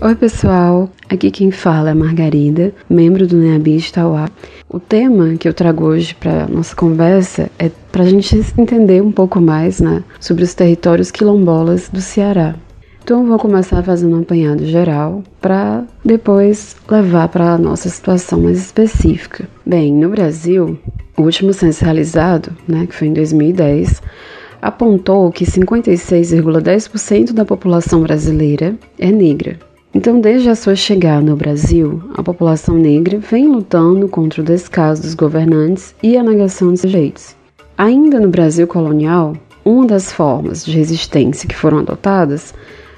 Oi, 0.00 0.14
pessoal. 0.16 0.90
Aqui 1.08 1.30
quem 1.30 1.52
fala 1.52 1.90
é 1.90 1.94
Margarida, 1.94 2.74
membro 2.90 3.28
do 3.28 3.36
Neabi 3.36 3.76
Estauá. 3.76 4.28
O 4.68 4.80
tema 4.80 5.36
que 5.36 5.46
eu 5.48 5.54
trago 5.54 5.84
hoje 5.84 6.12
para 6.16 6.48
nossa 6.48 6.74
conversa 6.74 7.48
é 7.60 7.70
para 7.92 8.02
a 8.02 8.06
gente 8.06 8.36
entender 8.58 9.00
um 9.00 9.12
pouco 9.12 9.40
mais 9.40 9.80
né, 9.80 10.02
sobre 10.18 10.42
os 10.42 10.52
territórios 10.52 11.12
quilombolas 11.12 11.88
do 11.88 12.00
Ceará. 12.00 12.56
Então, 13.04 13.24
vou 13.24 13.38
começar 13.38 13.84
fazendo 13.84 14.16
um 14.16 14.22
apanhado 14.22 14.66
geral 14.66 15.22
para 15.40 15.84
depois 16.04 16.74
levar 16.90 17.28
para 17.28 17.52
a 17.52 17.58
nossa 17.58 17.88
situação 17.88 18.40
mais 18.40 18.58
específica. 18.58 19.48
Bem, 19.64 19.94
no 19.94 20.08
Brasil, 20.08 20.76
o 21.16 21.22
último 21.22 21.52
censo 21.52 21.84
realizado, 21.84 22.50
né, 22.66 22.84
que 22.84 22.96
foi 22.96 23.06
em 23.06 23.12
2010, 23.12 24.02
apontou 24.66 25.30
que 25.30 25.44
56,10% 25.44 27.32
da 27.32 27.44
população 27.44 28.02
brasileira 28.02 28.74
é 28.98 29.12
negra. 29.12 29.60
Então, 29.94 30.20
desde 30.20 30.50
a 30.50 30.56
sua 30.56 30.74
chegada 30.74 31.30
ao 31.30 31.36
Brasil, 31.36 32.02
a 32.14 32.22
população 32.22 32.76
negra 32.76 33.20
vem 33.20 33.46
lutando 33.46 34.08
contra 34.08 34.42
o 34.42 34.44
descaso 34.44 35.02
dos 35.02 35.14
governantes 35.14 35.94
e 36.02 36.16
a 36.16 36.22
negação 36.22 36.74
de 36.74 36.80
direitos. 36.80 37.36
Ainda 37.78 38.18
no 38.18 38.28
Brasil 38.28 38.66
colonial, 38.66 39.36
uma 39.64 39.86
das 39.86 40.12
formas 40.12 40.64
de 40.64 40.72
resistência 40.72 41.48
que 41.48 41.54
foram 41.54 41.78
adotadas 41.78 42.52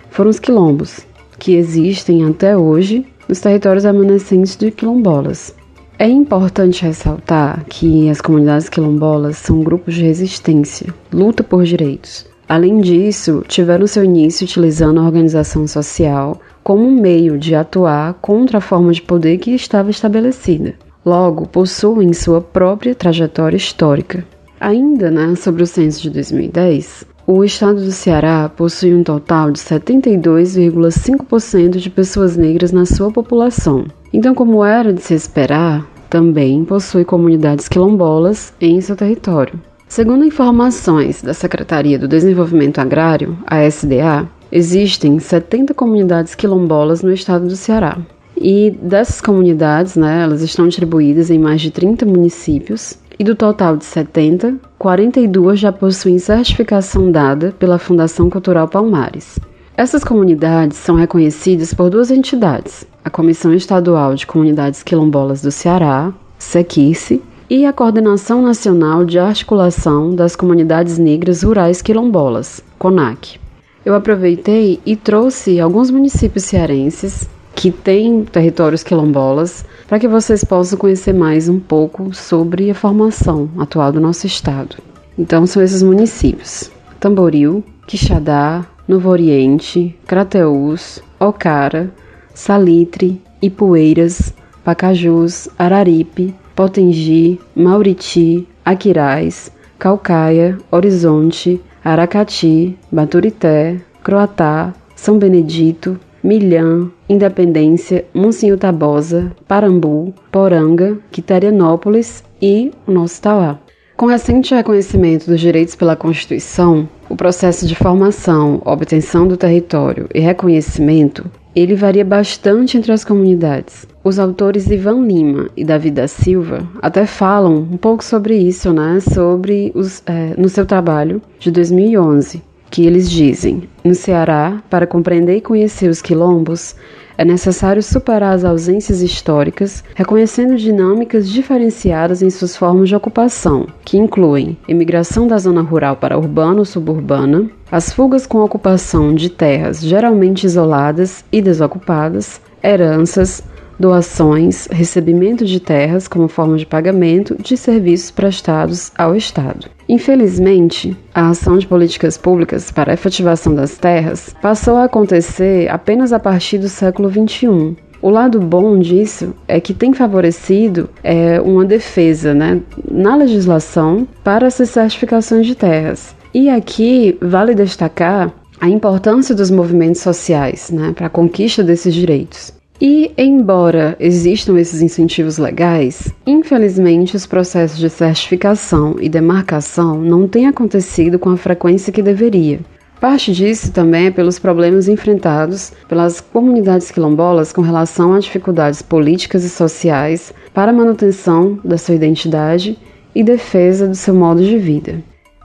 foram 0.08 0.30
os 0.30 0.40
quilombos, 0.40 1.06
que 1.38 1.54
existem 1.54 2.24
até 2.24 2.56
hoje 2.56 3.04
nos 3.28 3.40
territórios 3.40 3.84
amanecentes 3.84 4.56
de 4.56 4.70
quilombolas. 4.70 5.54
É 6.00 6.08
importante 6.08 6.84
ressaltar 6.84 7.64
que 7.68 8.08
as 8.08 8.20
comunidades 8.20 8.68
quilombolas 8.68 9.36
são 9.36 9.64
grupos 9.64 9.96
de 9.96 10.02
resistência, 10.02 10.94
luta 11.12 11.42
por 11.42 11.64
direitos. 11.64 12.24
Além 12.48 12.80
disso, 12.80 13.42
tiveram 13.48 13.84
seu 13.84 14.04
início 14.04 14.44
utilizando 14.44 15.00
a 15.00 15.04
organização 15.04 15.66
social 15.66 16.40
como 16.62 16.86
um 16.86 17.00
meio 17.00 17.36
de 17.36 17.56
atuar 17.56 18.14
contra 18.22 18.58
a 18.58 18.60
forma 18.60 18.92
de 18.92 19.02
poder 19.02 19.38
que 19.38 19.50
estava 19.50 19.90
estabelecida. 19.90 20.76
Logo, 21.04 21.48
possuem 21.48 22.12
sua 22.12 22.40
própria 22.40 22.94
trajetória 22.94 23.56
histórica. 23.56 24.24
Ainda 24.60 25.10
né, 25.10 25.34
sobre 25.34 25.64
o 25.64 25.66
censo 25.66 26.02
de 26.02 26.10
2010, 26.10 27.06
o 27.26 27.42
estado 27.42 27.84
do 27.84 27.90
Ceará 27.90 28.48
possui 28.48 28.94
um 28.94 29.02
total 29.02 29.50
de 29.50 29.58
72,5% 29.58 31.76
de 31.76 31.90
pessoas 31.90 32.36
negras 32.36 32.70
na 32.70 32.86
sua 32.86 33.10
população, 33.10 33.84
então, 34.12 34.34
como 34.34 34.64
era 34.64 34.92
de 34.92 35.02
se 35.02 35.14
esperar, 35.14 35.86
também 36.08 36.64
possui 36.64 37.04
comunidades 37.04 37.68
quilombolas 37.68 38.52
em 38.60 38.80
seu 38.80 38.96
território. 38.96 39.60
Segundo 39.86 40.24
informações 40.24 41.22
da 41.22 41.32
Secretaria 41.32 41.98
do 41.98 42.08
Desenvolvimento 42.08 42.78
Agrário, 42.78 43.38
a 43.46 43.64
SDA, 43.64 44.28
existem 44.50 45.18
70 45.18 45.74
comunidades 45.74 46.34
quilombolas 46.34 47.02
no 47.02 47.12
estado 47.12 47.46
do 47.46 47.56
Ceará. 47.56 47.98
E 48.36 48.70
dessas 48.70 49.20
comunidades, 49.20 49.96
né, 49.96 50.22
elas 50.22 50.42
estão 50.42 50.68
distribuídas 50.68 51.30
em 51.30 51.38
mais 51.38 51.60
de 51.60 51.70
30 51.70 52.06
municípios, 52.06 52.98
e 53.18 53.24
do 53.24 53.34
total 53.34 53.76
de 53.76 53.84
70, 53.84 54.54
42 54.78 55.58
já 55.58 55.72
possuem 55.72 56.18
certificação 56.18 57.10
dada 57.10 57.52
pela 57.58 57.78
Fundação 57.78 58.30
Cultural 58.30 58.68
Palmares. 58.68 59.40
Essas 59.76 60.04
comunidades 60.04 60.76
são 60.76 60.94
reconhecidas 60.94 61.74
por 61.74 61.90
duas 61.90 62.10
entidades: 62.10 62.86
a 63.08 63.10
Comissão 63.10 63.54
Estadual 63.54 64.14
de 64.14 64.26
Comunidades 64.26 64.82
Quilombolas 64.82 65.40
do 65.40 65.50
Ceará, 65.50 66.12
SEQUICE, 66.38 67.22
e 67.48 67.64
a 67.64 67.72
Coordenação 67.72 68.42
Nacional 68.42 69.02
de 69.02 69.18
Articulação 69.18 70.14
das 70.14 70.36
Comunidades 70.36 70.98
Negras 70.98 71.42
Rurais 71.42 71.80
Quilombolas, 71.80 72.62
CONAC. 72.78 73.40
Eu 73.82 73.94
aproveitei 73.94 74.78
e 74.84 74.94
trouxe 74.94 75.58
alguns 75.58 75.90
municípios 75.90 76.44
cearenses 76.44 77.26
que 77.54 77.70
têm 77.70 78.24
territórios 78.24 78.82
quilombolas 78.82 79.64
para 79.88 79.98
que 79.98 80.06
vocês 80.06 80.44
possam 80.44 80.78
conhecer 80.78 81.14
mais 81.14 81.48
um 81.48 81.58
pouco 81.58 82.14
sobre 82.14 82.70
a 82.70 82.74
formação 82.74 83.48
atual 83.58 83.90
do 83.90 84.00
nosso 84.00 84.26
estado. 84.26 84.76
Então 85.18 85.46
são 85.46 85.62
esses 85.62 85.82
municípios: 85.82 86.70
Tamboril, 87.00 87.64
Quixadá, 87.86 88.66
Novo 88.86 89.08
Oriente, 89.08 89.96
Crateús, 90.06 91.02
Ocara, 91.18 91.90
Salitre, 92.38 93.20
Ipueiras, 93.42 94.32
Pacajus, 94.64 95.48
Araripe, 95.58 96.32
Potengi, 96.54 97.40
Mauriti, 97.52 98.46
Aquiraz, 98.64 99.50
Calcaia, 99.76 100.56
Horizonte, 100.70 101.60
Aracati, 101.84 102.78
Baturité, 102.92 103.80
Croatá, 104.04 104.72
São 104.94 105.18
Benedito, 105.18 105.98
Milhã, 106.22 106.88
Independência, 107.08 108.04
Monsenhor 108.14 108.56
Tabosa, 108.56 109.32
Parambu, 109.48 110.14
Poranga, 110.30 110.96
Quiterianópolis 111.10 112.22
e 112.40 112.70
o 112.86 112.92
nosso 112.92 113.20
Tauá. 113.20 113.58
Com 113.96 114.06
recente 114.06 114.54
reconhecimento 114.54 115.26
dos 115.26 115.40
direitos 115.40 115.74
pela 115.74 115.96
Constituição, 115.96 116.88
o 117.08 117.16
processo 117.16 117.66
de 117.66 117.74
formação, 117.74 118.62
obtenção 118.64 119.26
do 119.26 119.36
território 119.36 120.08
e 120.14 120.20
reconhecimento, 120.20 121.28
ele 121.58 121.74
varia 121.74 122.04
bastante 122.04 122.78
entre 122.78 122.92
as 122.92 123.04
comunidades. 123.04 123.86
Os 124.04 124.18
autores 124.18 124.70
Ivan 124.70 125.04
Lima 125.04 125.50
e 125.56 125.64
Davi 125.64 125.90
da 125.90 126.06
Silva 126.06 126.68
até 126.80 127.04
falam 127.04 127.56
um 127.56 127.76
pouco 127.76 128.04
sobre 128.04 128.36
isso, 128.36 128.72
né? 128.72 129.00
Sobre 129.00 129.72
os, 129.74 130.02
é, 130.06 130.34
no 130.38 130.48
seu 130.48 130.64
trabalho 130.64 131.20
de 131.38 131.50
2011, 131.50 132.42
que 132.70 132.86
eles 132.86 133.10
dizem: 133.10 133.64
no 133.84 133.94
Ceará, 133.94 134.62
para 134.70 134.86
compreender 134.86 135.36
e 135.36 135.40
conhecer 135.40 135.90
os 135.90 136.00
quilombos, 136.00 136.76
é 137.18 137.24
necessário 137.24 137.82
superar 137.82 138.32
as 138.32 138.44
ausências 138.44 139.02
históricas, 139.02 139.82
reconhecendo 139.96 140.56
dinâmicas 140.56 141.28
diferenciadas 141.28 142.22
em 142.22 142.30
suas 142.30 142.56
formas 142.56 142.88
de 142.88 142.94
ocupação, 142.94 143.66
que 143.84 143.98
incluem 143.98 144.56
imigração 144.68 145.26
da 145.26 145.36
zona 145.36 145.60
rural 145.60 145.96
para 145.96 146.16
urbana 146.16 146.60
ou 146.60 146.64
suburbana, 146.64 147.50
as 147.72 147.92
fugas 147.92 148.24
com 148.24 148.38
ocupação 148.38 149.12
de 149.12 149.28
terras 149.28 149.80
geralmente 149.80 150.44
isoladas 150.44 151.24
e 151.32 151.42
desocupadas, 151.42 152.40
heranças, 152.62 153.42
doações, 153.78 154.66
recebimento 154.70 155.44
de 155.44 155.60
terras 155.60 156.08
como 156.08 156.28
forma 156.28 156.56
de 156.56 156.66
pagamento 156.66 157.36
de 157.40 157.56
serviços 157.56 158.10
prestados 158.10 158.90
ao 158.96 159.14
Estado. 159.14 159.68
Infelizmente, 159.88 160.96
a 161.14 161.30
ação 161.30 161.58
de 161.58 161.66
políticas 161.66 162.18
públicas 162.18 162.70
para 162.70 162.92
a 162.92 162.94
efetivação 162.94 163.54
das 163.54 163.78
terras 163.78 164.34
passou 164.42 164.76
a 164.76 164.84
acontecer 164.84 165.68
apenas 165.70 166.12
a 166.12 166.18
partir 166.18 166.58
do 166.58 166.68
século 166.68 167.10
XXI, 167.10 167.76
o 168.00 168.10
lado 168.10 168.38
bom 168.38 168.78
disso 168.78 169.34
é 169.48 169.60
que 169.60 169.74
tem 169.74 169.92
favorecido 169.92 170.88
é, 171.02 171.40
uma 171.40 171.64
defesa 171.64 172.32
né, 172.32 172.60
na 172.88 173.16
legislação 173.16 174.06
para 174.22 174.46
essas 174.46 174.70
certificações 174.70 175.46
de 175.46 175.56
terras. 175.56 176.14
E 176.32 176.48
aqui 176.48 177.18
vale 177.20 177.54
destacar 177.54 178.32
a 178.60 178.68
importância 178.68 179.34
dos 179.34 179.50
movimentos 179.50 180.00
sociais 180.00 180.70
né, 180.70 180.92
para 180.94 181.06
a 181.06 181.10
conquista 181.10 181.64
desses 181.64 181.92
direitos. 181.92 182.52
E, 182.80 183.12
embora 183.18 183.96
existam 183.98 184.56
esses 184.56 184.80
incentivos 184.80 185.36
legais, 185.36 186.12
infelizmente 186.24 187.16
os 187.16 187.26
processos 187.26 187.78
de 187.78 187.90
certificação 187.90 188.96
e 189.00 189.08
demarcação 189.08 190.00
não 190.00 190.28
têm 190.28 190.46
acontecido 190.46 191.18
com 191.18 191.30
a 191.30 191.36
frequência 191.36 191.92
que 191.92 192.00
deveria. 192.00 192.60
Parte 193.00 193.32
disso 193.32 193.72
também 193.72 194.06
é 194.06 194.10
pelos 194.10 194.38
problemas 194.38 194.88
enfrentados 194.88 195.72
pelas 195.88 196.20
comunidades 196.20 196.90
quilombolas 196.90 197.52
com 197.52 197.62
relação 197.62 198.14
a 198.14 198.20
dificuldades 198.20 198.82
políticas 198.82 199.44
e 199.44 199.50
sociais 199.50 200.32
para 200.54 200.70
a 200.70 200.74
manutenção 200.74 201.58
da 201.64 201.78
sua 201.78 201.94
identidade 201.96 202.78
e 203.14 203.24
defesa 203.24 203.88
do 203.88 203.94
seu 203.94 204.14
modo 204.14 204.42
de 204.42 204.58
vida. 204.58 205.02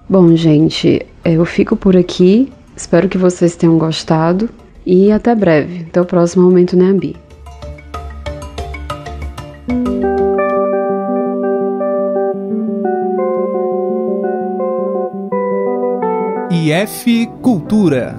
Bom, 0.08 0.36
gente, 0.36 1.06
eu 1.26 1.46
fico 1.46 1.76
por 1.76 1.96
aqui. 1.96 2.52
Espero 2.76 3.08
que 3.08 3.18
vocês 3.18 3.56
tenham 3.56 3.78
gostado 3.78 4.50
e 4.86 5.12
até 5.12 5.34
breve. 5.36 5.86
Até 5.90 6.02
o 6.02 6.06
próximo 6.06 6.44
Momento 6.44 6.76
Neambi. 6.76 7.16
IF 16.52 17.28
Cultura. 17.42 18.16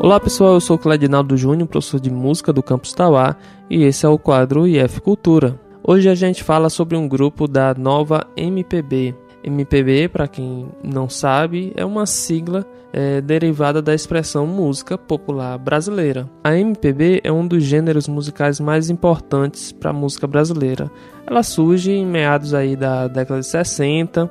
Olá 0.00 0.20
pessoal, 0.20 0.54
eu 0.54 0.60
sou 0.60 0.78
Cledinaldo 0.78 1.36
Júnior, 1.36 1.68
professor 1.68 1.98
de 1.98 2.10
música 2.10 2.52
do 2.52 2.62
Campus 2.62 2.92
Tauá, 2.92 3.34
e 3.68 3.82
esse 3.82 4.06
é 4.06 4.08
o 4.08 4.16
quadro 4.16 4.66
IF 4.66 5.00
Cultura. 5.00 5.60
Hoje 5.82 6.08
a 6.08 6.14
gente 6.14 6.44
fala 6.44 6.70
sobre 6.70 6.96
um 6.96 7.08
grupo 7.08 7.48
da 7.48 7.74
nova 7.74 8.26
MPB. 8.36 9.25
MPB, 9.46 10.08
para 10.08 10.26
quem 10.26 10.68
não 10.82 11.08
sabe, 11.08 11.72
é 11.76 11.84
uma 11.84 12.04
sigla 12.04 12.66
é, 12.92 13.20
derivada 13.20 13.80
da 13.80 13.94
expressão 13.94 14.46
música 14.46 14.98
popular 14.98 15.56
brasileira. 15.56 16.28
A 16.42 16.56
MPB 16.56 17.20
é 17.22 17.30
um 17.30 17.46
dos 17.46 17.62
gêneros 17.62 18.08
musicais 18.08 18.58
mais 18.58 18.90
importantes 18.90 19.70
para 19.70 19.90
a 19.90 19.92
música 19.92 20.26
brasileira. 20.26 20.90
Ela 21.24 21.42
surge 21.42 21.92
em 21.92 22.04
meados 22.04 22.54
aí 22.54 22.74
da 22.74 23.06
década 23.06 23.40
de 23.40 23.46
60 23.46 24.30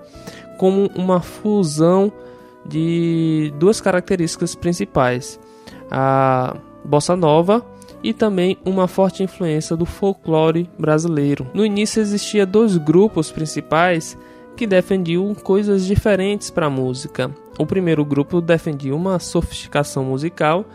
como 0.57 0.89
uma 0.95 1.21
fusão 1.21 2.11
de 2.65 3.53
duas 3.57 3.79
características 3.79 4.53
principais: 4.53 5.39
a 5.89 6.57
bossa 6.83 7.15
nova 7.15 7.63
e 8.03 8.13
também 8.13 8.57
uma 8.65 8.87
forte 8.87 9.23
influência 9.23 9.75
do 9.75 9.85
folclore 9.85 10.69
brasileiro. 10.77 11.47
No 11.53 11.65
início 11.65 12.01
existia 12.01 12.45
dois 12.45 12.77
grupos 12.77 13.31
principais 13.31 14.17
que 14.55 14.65
defendiam 14.65 15.35
coisas 15.35 15.85
diferentes 15.85 16.49
para 16.49 16.67
a 16.67 16.69
música. 16.69 17.29
O 17.59 17.65
primeiro 17.65 18.05
grupo 18.05 18.39
defendia 18.41 18.95
uma 18.95 19.19
sofisticação 19.19 20.05
musical 20.05 20.65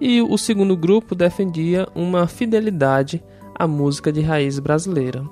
e 0.00 0.22
o 0.22 0.38
segundo 0.38 0.76
grupo 0.76 1.14
defendia 1.14 1.86
uma 1.94 2.26
fidelidade 2.26 3.22
à 3.54 3.66
música 3.66 4.12
de 4.12 4.20
raiz 4.20 4.58
brasileira. 4.58 5.24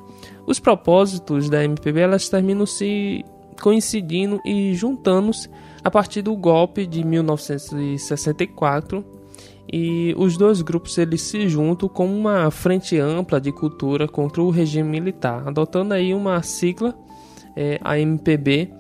Os 0.47 0.59
propósitos 0.59 1.49
da 1.49 1.65
MPB 1.65 2.01
elas 2.01 2.29
terminam 2.29 2.67
se 2.67 3.25
coincidindo 3.61 4.41
e 4.45 4.75
juntando-se 4.75 5.49
a 5.83 5.91
partir 5.91 6.23
do 6.23 6.37
golpe 6.37 6.87
de 6.87 7.05
1964 7.05 9.05
e 9.71 10.15
os 10.17 10.37
dois 10.37 10.63
grupos 10.63 10.97
eles 10.97 11.23
se 11.23 11.49
juntam 11.49 11.89
com 11.89 12.07
uma 12.07 12.51
frente 12.51 12.99
ampla 12.99 13.41
de 13.41 13.53
cultura 13.53 14.09
contra 14.09 14.43
o 14.43 14.51
regime 14.51 14.89
militar, 14.89 15.47
adotando 15.47 15.95
aí 15.95 16.15
uma 16.15 16.43
sigla 16.43 16.95
é, 17.59 17.81
a 17.83 17.99
MPB 17.99 18.71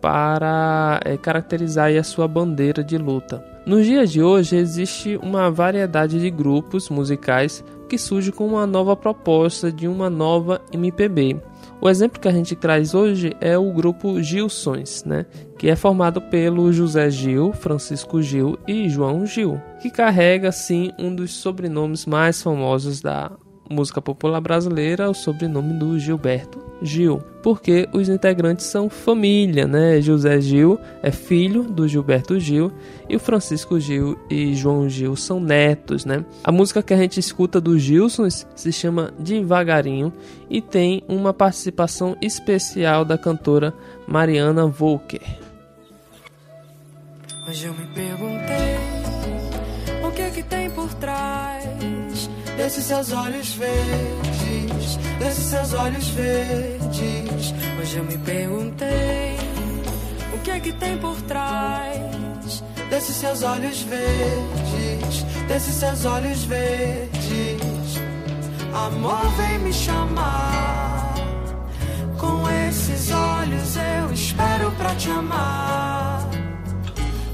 para 0.00 1.00
é, 1.04 1.16
caracterizar 1.16 1.90
a 1.96 2.02
sua 2.02 2.26
bandeira 2.26 2.82
de 2.82 2.98
luta. 2.98 3.42
Nos 3.64 3.86
dias 3.86 4.10
de 4.10 4.20
hoje 4.20 4.56
existe 4.56 5.16
uma 5.22 5.50
variedade 5.50 6.20
de 6.20 6.28
grupos 6.30 6.90
musicais 6.90 7.64
que 7.88 7.96
surge 7.96 8.32
com 8.32 8.46
uma 8.46 8.66
nova 8.66 8.96
proposta 8.96 9.70
de 9.70 9.86
uma 9.86 10.10
nova 10.10 10.60
MPB. 10.72 11.40
O 11.80 11.88
exemplo 11.88 12.20
que 12.20 12.28
a 12.28 12.32
gente 12.32 12.54
traz 12.56 12.92
hoje 12.92 13.34
é 13.40 13.56
o 13.56 13.72
grupo 13.72 14.20
Gilsões, 14.20 15.04
né? 15.04 15.24
que 15.58 15.68
é 15.68 15.76
formado 15.76 16.20
pelo 16.20 16.72
José 16.72 17.08
Gil, 17.08 17.52
Francisco 17.52 18.20
Gil 18.20 18.58
e 18.66 18.88
João 18.88 19.24
Gil, 19.24 19.60
que 19.80 19.90
carrega 19.90 20.52
sim 20.52 20.90
um 20.98 21.14
dos 21.14 21.32
sobrenomes 21.32 22.04
mais 22.04 22.42
famosos 22.42 23.00
da 23.00 23.32
música 23.70 24.00
popular 24.00 24.40
brasileira, 24.40 25.10
o 25.10 25.14
sobrenome 25.14 25.74
do 25.74 25.98
Gilberto 25.98 26.62
Gil, 26.82 27.22
porque 27.42 27.88
os 27.92 28.08
integrantes 28.08 28.66
são 28.66 28.90
família, 28.90 29.66
né? 29.66 30.00
José 30.00 30.40
Gil 30.40 30.78
é 31.02 31.10
filho 31.10 31.62
do 31.62 31.88
Gilberto 31.88 32.38
Gil 32.38 32.72
e 33.08 33.16
o 33.16 33.20
Francisco 33.20 33.80
Gil 33.80 34.18
e 34.28 34.54
João 34.54 34.88
Gil 34.88 35.16
são 35.16 35.40
netos, 35.40 36.04
né? 36.04 36.24
A 36.42 36.52
música 36.52 36.82
que 36.82 36.92
a 36.92 36.96
gente 36.96 37.18
escuta 37.18 37.60
dos 37.60 37.80
Gilsons 37.80 38.46
se 38.54 38.72
chama 38.72 39.12
Devagarinho 39.18 40.12
e 40.50 40.60
tem 40.60 41.02
uma 41.08 41.32
participação 41.32 42.16
especial 42.20 43.04
da 43.04 43.16
cantora 43.16 43.72
Mariana 44.06 44.66
Volker. 44.66 45.22
Hoje 47.48 47.66
eu 47.66 47.74
me 47.74 47.86
perguntei 47.88 48.74
o 50.02 50.10
que 50.12 50.22
é 50.22 50.30
que 50.30 50.42
tem 50.42 50.70
por 50.70 50.92
trás 50.94 51.63
desses 52.56 52.84
seus 52.84 53.12
olhos 53.12 53.54
verdes, 53.54 54.96
desses 55.18 55.44
seus 55.44 55.72
olhos 55.74 56.08
verdes. 56.08 57.54
Hoje 57.80 57.96
eu 57.96 58.04
me 58.04 58.18
perguntei 58.18 59.36
o 60.32 60.38
que 60.38 60.50
é 60.50 60.60
que 60.60 60.72
tem 60.72 60.96
por 60.98 61.20
trás 61.22 62.62
desses 62.90 63.16
seus 63.16 63.42
olhos 63.42 63.82
verdes, 63.82 65.22
desses 65.48 65.74
seus 65.74 66.04
olhos 66.04 66.44
verdes. 66.44 67.24
Amor 68.72 69.26
vem 69.36 69.58
me 69.60 69.72
chamar. 69.72 71.14
Com 72.18 72.48
esses 72.68 73.10
olhos 73.10 73.76
eu 73.76 74.12
espero 74.12 74.70
pra 74.72 74.94
te 74.94 75.10
amar. 75.10 76.28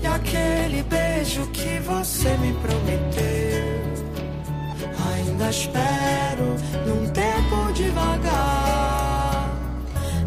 E 0.03 0.07
aquele 0.07 0.83
beijo 0.83 1.47
que 1.49 1.79
você 1.81 2.37
me 2.39 2.53
prometeu 2.55 3.30
espero 5.51 6.55
num 6.87 7.07
tempo 7.11 7.73
devagar. 7.75 9.51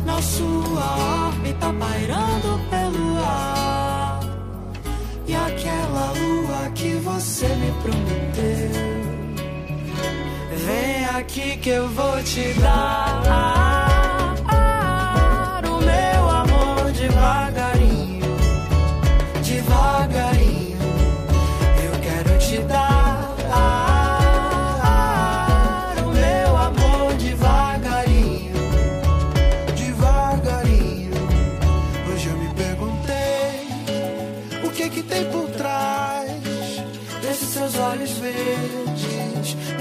Na 0.06 0.22
sua 0.22 1.28
órbita 1.28 1.74
pairando 1.74 2.60
pelo 2.70 3.20
ar. 3.26 4.20
E 5.26 5.34
aquela 5.34 6.12
lua 6.12 6.70
que 6.76 6.96
você 6.96 7.48
me 7.48 7.72
prometeu. 7.82 8.94
Vem 10.66 11.06
aqui 11.18 11.58
que 11.58 11.70
eu 11.70 11.88
vou 11.90 12.22
te 12.24 12.54
dar 12.60 13.73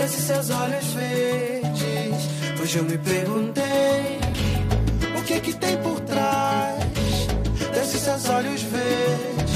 desses 0.02 0.24
seus 0.24 0.50
olhos 0.50 0.84
verdes. 0.94 2.60
Hoje 2.60 2.78
eu 2.78 2.84
me 2.84 2.98
perguntei 2.98 4.18
o 5.16 5.22
que 5.22 5.40
que 5.40 5.52
tem 5.54 5.76
por 5.76 6.00
trás 6.00 6.82
desses 7.72 8.00
seus 8.00 8.28
olhos 8.28 8.62
verdes. 8.62 9.51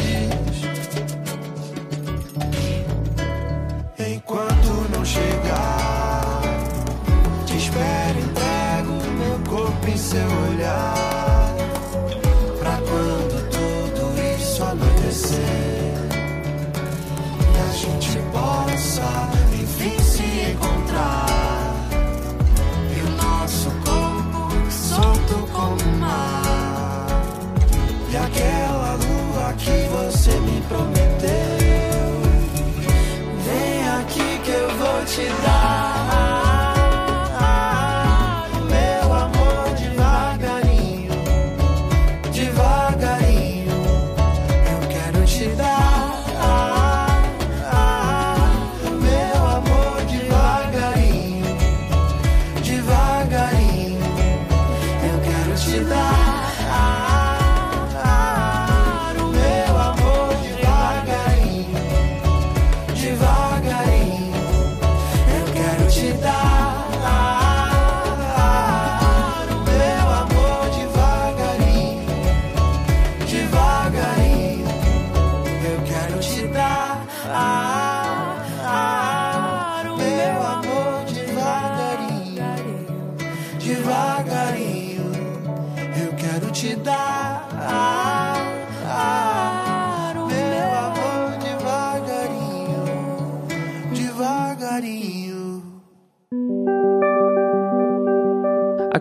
Te 35.17 35.29
dar 35.43 35.56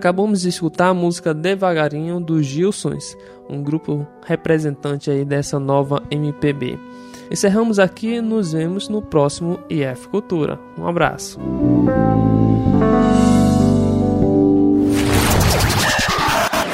Acabamos 0.06 0.42
de 0.42 0.50
escutar 0.50 0.90
a 0.90 0.94
música 0.94 1.34
Devagarinho 1.34 2.20
dos 2.20 2.46
Gilsons, 2.46 3.18
um 3.50 3.64
grupo 3.64 4.06
representante 4.24 5.10
aí 5.10 5.26
dessa 5.26 5.60
nova 5.60 6.04
MPB. 6.12 6.78
Encerramos 7.32 7.80
aqui 7.80 8.22
nos 8.22 8.54
vemos 8.54 8.88
no 8.88 9.02
próximo 9.02 9.60
IF 9.68 10.08
Cultura. 10.10 10.60
Um 10.78 10.88
abraço. 10.88 11.40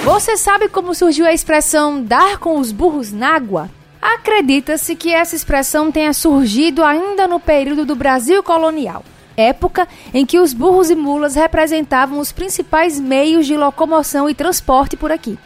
Você 0.03 0.35
sabe 0.35 0.67
como 0.67 0.93
surgiu 0.93 1.25
a 1.25 1.31
expressão 1.31 2.03
dar 2.03 2.37
com 2.37 2.59
os 2.59 2.73
burros 2.73 3.13
na 3.13 3.29
água? 3.29 3.69
Acredita-se 4.01 4.93
que 4.93 5.13
essa 5.13 5.37
expressão 5.37 5.89
tenha 5.89 6.11
surgido 6.11 6.83
ainda 6.83 7.29
no 7.29 7.39
período 7.39 7.85
do 7.85 7.95
Brasil 7.95 8.43
colonial, 8.43 9.05
época 9.35 9.87
em 10.13 10.25
que 10.25 10.39
os 10.39 10.53
burros 10.53 10.89
e 10.89 10.95
mulas 10.95 11.35
representavam 11.35 12.19
os 12.19 12.31
principais 12.31 12.99
meios 12.99 13.45
de 13.45 13.55
locomoção 13.55 14.29
e 14.29 14.33
transporte 14.33 14.95
por 14.95 15.11
aqui. 15.11 15.37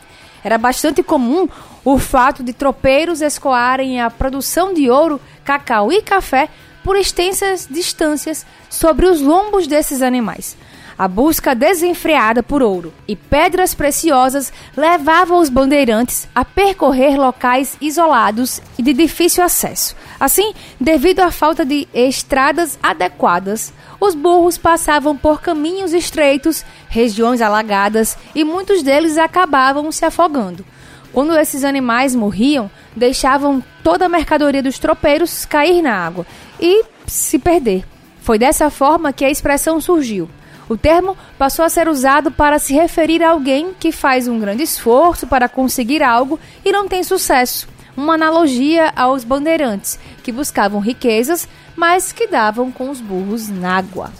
Era 0.43 0.58
bastante 0.58 1.02
comum 1.02 1.48
o 1.84 1.98
fato 1.98 2.43
de 2.43 2.54
tropeiros 2.54 3.21
escoarem 3.21 4.02
a 4.02 4.10
produção 4.10 4.74
de 4.74 4.89
ouro, 4.89 5.19
cacau 5.43 5.91
e 5.91 6.02
café 6.02 6.50
por 6.84 6.95
extensas 6.95 7.67
distâncias 7.69 8.45
sobre 8.69 9.08
os 9.08 9.21
lombos 9.21 9.65
desses 9.65 10.02
animais. 10.02 10.56
A 10.98 11.08
busca 11.08 11.54
desenfreada 11.54 12.41
por 12.41 12.63
ouro 12.63 12.93
e 13.08 13.15
pedras 13.15 13.74
preciosas 13.74 14.54
levava 14.78 15.36
os 15.36 15.50
bandeirantes 15.50 16.28
a 16.34 16.45
percorrer 16.45 17.17
locais 17.17 17.76
isolados 17.82 18.62
e 18.78 18.84
de 18.84 18.93
difícil 18.93 19.43
acesso. 19.43 19.95
Assim, 20.19 20.54
devido 20.80 21.19
à 21.19 21.32
falta 21.32 21.65
de 21.65 21.88
estradas 21.93 22.80
adequadas, 22.82 23.73
os 23.99 24.15
burros 24.15 24.58
passavam 24.58 25.15
por 25.15 25.41
caminhos 25.41 25.93
estreitos, 25.93 26.63
regiões 26.88 27.41
alagadas 27.41 28.17
e 28.34 28.43
muitos 28.43 28.82
deles 28.82 29.18
acabavam 29.18 29.91
se 29.91 30.05
afogando. 30.05 30.66
Quando 31.11 31.38
esses 31.38 31.63
animais 31.63 32.13
morriam, 32.13 32.70
deixavam 32.95 33.63
toda 33.84 34.05
a 34.05 34.09
mercadoria 34.09 34.61
dos 34.61 34.80
tropeiros 34.80 35.45
cair 35.45 35.82
na 35.82 35.93
água 35.93 36.26
e 36.59 36.84
se 37.07 37.39
perder. 37.39 37.86
Foi 38.22 38.38
dessa 38.38 38.70
forma 38.70 39.13
que 39.13 39.24
a 39.24 39.30
expressão 39.30 39.80
surgiu. 39.80 40.30
O 40.68 40.76
termo 40.76 41.16
passou 41.38 41.63
a 41.63 41.70
ser 41.70 41.88
usado 41.88 42.32
para 42.32 42.57
se 42.57 42.74
referir 42.74 43.22
a 43.24 43.30
alguém 43.30 43.74
que 43.80 43.91
faz 43.91 44.28
um 44.28 44.39
grande 44.39 44.63
esforço 44.63 45.28
para 45.28 45.47
conseguir 45.47 46.01
algo 46.01 46.39
e 46.63 46.72
não 46.72 46.88
tem 46.88 47.03
sucesso. 47.03 47.74
Uma 47.96 48.16
analogia 48.16 48.91
aos 48.96 49.24
bandeirantes, 49.24 49.98
que 50.24 50.32
buscavam 50.32 50.80
riquezas, 50.80 51.48
mas 51.76 52.12
que 52.12 52.28
davam 52.28 52.72
com 52.72 52.89
os 52.89 53.00
burros 53.00 53.50
na 53.50 53.78
água. 53.78 54.12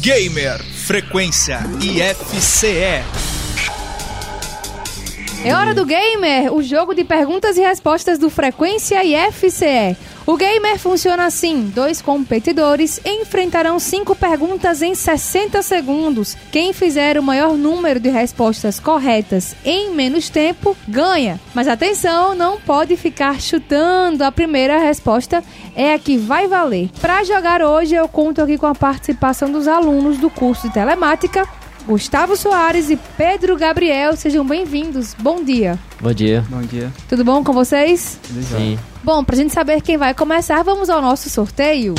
Gamer 0.00 0.62
Frequência 0.62 1.60
IFCE. 1.80 3.02
É 5.44 5.54
hora 5.54 5.74
do 5.74 5.84
Gamer, 5.84 6.54
o 6.54 6.62
jogo 6.62 6.94
de 6.94 7.02
perguntas 7.02 7.56
e 7.56 7.60
respostas 7.60 8.16
do 8.18 8.30
Frequência 8.30 9.04
e 9.04 9.14
FCE. 9.32 9.96
O 10.24 10.36
Gamer 10.36 10.78
funciona 10.78 11.24
assim: 11.26 11.70
dois 11.74 12.00
competidores 12.00 13.00
enfrentarão 13.04 13.78
cinco 13.78 14.14
perguntas 14.14 14.80
em 14.80 14.94
60 14.94 15.62
segundos. 15.62 16.36
Quem 16.52 16.72
fizer 16.72 17.18
o 17.18 17.22
maior 17.22 17.54
número 17.54 17.98
de 17.98 18.08
respostas 18.08 18.78
corretas 18.78 19.56
em 19.64 19.90
menos 19.90 20.28
tempo 20.28 20.76
ganha. 20.86 21.40
Mas 21.52 21.66
atenção, 21.66 22.34
não 22.36 22.60
pode 22.60 22.96
ficar 22.96 23.40
chutando. 23.40 24.22
A 24.22 24.30
primeira 24.30 24.78
resposta 24.78 25.42
é 25.74 25.92
a 25.92 25.98
que 25.98 26.16
vai 26.16 26.46
valer. 26.46 26.88
Para 27.00 27.24
jogar 27.24 27.60
hoje, 27.60 27.94
eu 27.94 28.06
conto 28.06 28.42
aqui 28.42 28.56
com 28.56 28.66
a 28.66 28.74
participação 28.74 29.50
dos 29.50 29.66
alunos 29.66 30.18
do 30.18 30.30
curso 30.30 30.68
de 30.68 30.74
telemática 30.74 31.48
Gustavo 31.86 32.36
Soares 32.36 32.90
e 32.90 32.96
Pedro 33.16 33.56
Gabriel, 33.56 34.14
sejam 34.16 34.46
bem-vindos. 34.46 35.14
Bom 35.18 35.42
dia. 35.42 35.78
Bom 36.00 36.12
dia. 36.12 36.44
Bom 36.48 36.60
dia. 36.62 36.92
Tudo 37.08 37.24
bom 37.24 37.42
com 37.42 37.52
vocês? 37.52 38.20
Sim. 38.56 38.78
Bom, 39.02 39.24
pra 39.24 39.34
gente 39.34 39.52
saber 39.52 39.80
quem 39.82 39.96
vai 39.96 40.14
começar, 40.14 40.62
vamos 40.62 40.88
ao 40.88 41.02
nosso 41.02 41.28
sorteio. 41.28 41.94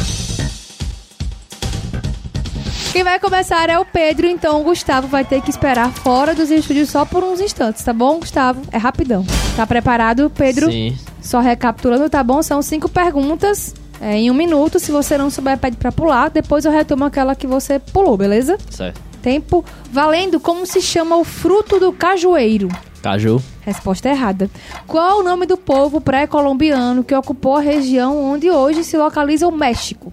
Quem 2.93 3.03
vai 3.03 3.19
começar 3.19 3.69
é 3.69 3.77
o 3.77 3.83
Pedro, 3.83 4.27
então 4.27 4.61
o 4.61 4.63
Gustavo 4.63 5.07
vai 5.07 5.25
ter 5.25 5.41
que 5.41 5.49
esperar 5.49 5.91
fora 5.91 6.33
dos 6.33 6.49
estúdios 6.49 6.89
só 6.89 7.03
por 7.03 7.23
uns 7.23 7.41
instantes, 7.41 7.83
tá 7.83 7.91
bom, 7.91 8.19
Gustavo? 8.19 8.61
É 8.71 8.77
rapidão. 8.77 9.25
Tá 9.55 9.67
preparado, 9.67 10.29
Pedro? 10.29 10.71
Sim. 10.71 10.97
Só 11.21 11.39
recapitulando, 11.39 12.09
tá 12.09 12.23
bom? 12.23 12.41
São 12.41 12.61
cinco 12.61 12.87
perguntas 12.87 13.73
é, 13.99 14.17
em 14.17 14.31
um 14.31 14.33
minuto. 14.33 14.79
Se 14.79 14.91
você 14.91 15.17
não 15.17 15.29
souber, 15.29 15.57
pede 15.57 15.75
pra 15.75 15.91
pular. 15.91 16.29
Depois 16.29 16.65
eu 16.65 16.71
retomo 16.71 17.03
aquela 17.03 17.35
que 17.35 17.47
você 17.47 17.79
pulou, 17.79 18.15
beleza? 18.15 18.57
Certo. 18.69 19.12
Tempo 19.23 19.63
valendo. 19.89 20.37
Como 20.39 20.65
se 20.65 20.81
chama 20.81 21.15
o 21.15 21.23
fruto 21.23 21.79
do 21.79 21.93
cajueiro? 21.93 22.67
Caju. 23.01 23.41
Resposta 23.61 24.09
errada. 24.09 24.49
Qual 24.85 25.19
o 25.19 25.23
nome 25.23 25.45
do 25.45 25.57
povo 25.57 26.01
pré-colombiano 26.01 27.03
que 27.03 27.15
ocupou 27.15 27.55
a 27.55 27.61
região 27.61 28.21
onde 28.21 28.51
hoje 28.51 28.83
se 28.83 28.97
localiza 28.97 29.47
o 29.47 29.51
México? 29.51 30.11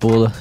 Pula. 0.00 0.32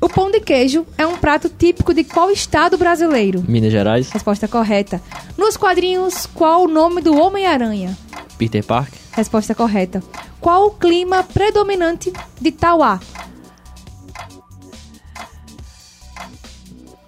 O 0.00 0.08
pão 0.08 0.30
de 0.30 0.40
queijo 0.40 0.84
é 0.96 1.06
um 1.06 1.16
prato 1.16 1.48
típico 1.48 1.94
de 1.94 2.02
qual 2.04 2.30
estado 2.30 2.76
brasileiro? 2.76 3.44
Minas 3.48 3.72
Gerais. 3.72 4.10
Resposta 4.10 4.46
correta. 4.48 5.00
Nos 5.36 5.56
quadrinhos, 5.56 6.26
qual 6.26 6.64
o 6.64 6.68
nome 6.68 7.00
do 7.00 7.16
Homem-Aranha? 7.16 7.96
Peter 8.36 8.64
Park. 8.64 8.92
Resposta 9.12 9.54
correta. 9.54 10.02
Qual 10.40 10.66
o 10.66 10.70
clima 10.70 11.22
predominante 11.22 12.12
de 12.40 12.50
Tauá? 12.52 13.00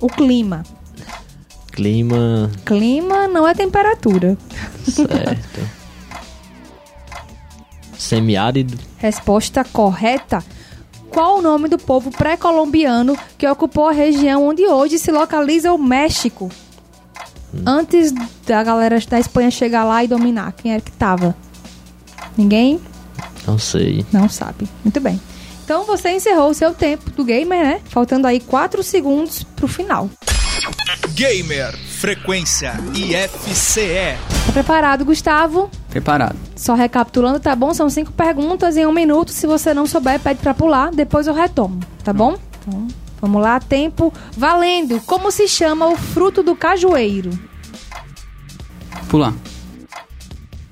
O 0.01 0.09
clima. 0.09 0.64
Clima. 1.72 2.51
Clima 2.64 3.28
não 3.28 3.46
é 3.46 3.55
temperatura. 3.55 4.36
Certo. 4.84 5.61
Semiárido. 7.96 8.76
Resposta 8.98 9.64
correta. 9.64 10.42
Qual 11.11 11.38
o 11.38 11.42
nome 11.42 11.68
do 11.68 11.76
povo 11.78 12.11
pré-colombiano 12.11 13.18
que 13.36 13.46
ocupou 13.46 13.88
a 13.88 13.92
região 13.92 14.46
onde 14.46 14.66
hoje 14.66 14.98
se 14.98 15.11
localiza 15.11 15.72
o 15.72 15.78
México? 15.78 16.51
Antes 17.66 18.12
da 18.46 18.62
galera 18.62 18.98
da 19.09 19.18
Espanha 19.18 19.51
chegar 19.51 19.84
lá 19.84 20.05
e 20.05 20.09
dominar, 20.09 20.53
quem 20.53 20.72
era 20.72 20.80
que 20.80 20.92
tava? 20.92 21.34
Ninguém? 22.36 22.80
Não 23.46 23.59
sei. 23.59 24.07
Não 24.12 24.28
sabe. 24.28 24.68
Muito 24.84 25.01
bem. 25.01 25.20
Então 25.71 25.85
você 25.85 26.11
encerrou 26.11 26.51
o 26.51 26.55
seu 26.55 26.75
tempo 26.75 27.11
do 27.12 27.25
gamer, 27.25 27.62
né? 27.62 27.81
Faltando 27.85 28.27
aí 28.27 28.41
4 28.41 28.83
segundos 28.83 29.45
pro 29.45 29.68
final. 29.68 30.11
Gamer 31.11 31.79
Frequência 31.79 32.73
IFCE. 32.93 34.18
Tá 34.47 34.53
preparado, 34.53 35.05
Gustavo? 35.05 35.71
Preparado. 35.89 36.35
Só 36.57 36.75
recapitulando, 36.75 37.39
tá 37.39 37.55
bom? 37.55 37.73
São 37.73 37.89
cinco 37.89 38.11
perguntas 38.11 38.77
em 38.77 38.85
um 38.85 38.91
minuto. 38.91 39.31
Se 39.31 39.47
você 39.47 39.73
não 39.73 39.87
souber, 39.87 40.18
pede 40.18 40.41
pra 40.41 40.55
pular. 40.55 40.91
Depois 40.91 41.29
eu 41.29 41.35
retomo, 41.35 41.79
tá 42.03 42.12
bom? 42.12 42.37
Então, 42.66 42.89
vamos 43.21 43.41
lá. 43.41 43.61
Tempo 43.61 44.12
valendo. 44.37 45.01
Como 45.03 45.31
se 45.31 45.47
chama 45.47 45.87
o 45.87 45.97
fruto 45.97 46.43
do 46.43 46.57
cajueiro? 46.57 47.31
Pular. 49.09 49.33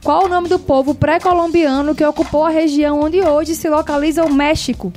Qual 0.03 0.25
o 0.25 0.29
nome 0.29 0.49
do 0.49 0.59
povo 0.59 0.95
pré-colombiano 0.95 1.95
que 1.95 2.05
ocupou 2.05 2.45
a 2.45 2.51
região 2.51 3.01
onde 3.01 3.21
hoje 3.21 3.55
se 3.55 3.69
localiza 3.69 4.25
o 4.25 4.33
México? 4.33 4.93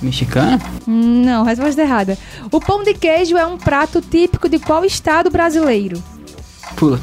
Mexicana? 0.00 0.60
Não, 0.86 1.44
resposta 1.44 1.80
errada. 1.80 2.18
O 2.52 2.60
pão 2.60 2.82
de 2.82 2.94
queijo 2.94 3.36
é 3.36 3.46
um 3.46 3.56
prato 3.56 4.00
típico 4.00 4.48
de 4.48 4.58
qual 4.58 4.84
estado 4.84 5.30
brasileiro? 5.30 6.02
Pula. 6.76 7.00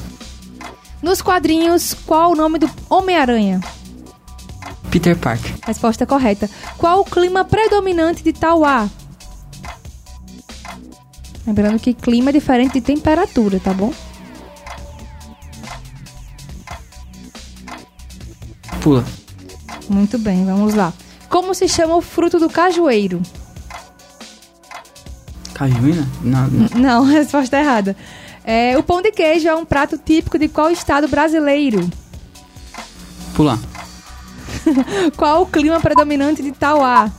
Nos 1.01 1.21
quadrinhos, 1.21 1.95
qual 2.05 2.31
o 2.31 2.35
nome 2.35 2.59
do 2.59 2.69
Homem-Aranha? 2.89 3.59
Peter 4.91 5.17
Park. 5.17 5.41
Resposta 5.65 6.05
correta. 6.05 6.49
Qual 6.77 6.99
o 6.99 7.05
clima 7.05 7.43
predominante 7.43 8.23
de 8.23 8.33
Tauá? 8.33 8.87
Lembrando 11.47 11.79
que 11.79 11.93
clima 11.93 12.29
é 12.29 12.33
diferente 12.33 12.73
de 12.73 12.81
temperatura, 12.81 13.59
tá 13.59 13.73
bom? 13.73 13.91
Pula. 18.81 19.05
Muito 19.87 20.17
bem, 20.17 20.45
vamos 20.45 20.73
lá. 20.73 20.91
Como 21.29 21.53
se 21.53 21.67
chama 21.67 21.95
o 21.95 22.01
fruto 22.01 22.39
do 22.39 22.49
cajueiro? 22.49 23.21
Cajuína? 25.53 26.07
Não, 26.21 26.47
não. 26.47 26.69
Não, 26.75 27.03
resposta 27.05 27.59
errada. 27.59 27.95
É, 28.43 28.75
o 28.77 28.83
pão 28.83 29.01
de 29.01 29.11
queijo 29.11 29.47
é 29.47 29.55
um 29.55 29.63
prato 29.63 29.97
típico 29.97 30.39
de 30.39 30.47
qual 30.47 30.71
estado 30.71 31.07
brasileiro? 31.07 31.87
Pular. 33.35 33.59
Qual 35.15 35.43
o 35.43 35.45
clima 35.45 35.79
predominante 35.79 36.43
de 36.43 36.51
Tauá? 36.51 37.09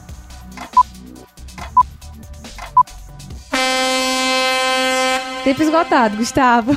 Tempo 5.43 5.63
esgotado, 5.63 6.17
Gustavo. 6.17 6.77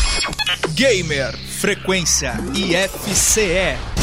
Gamer 0.74 1.36
Frequência 1.38 2.34
IFCE. 2.54 3.93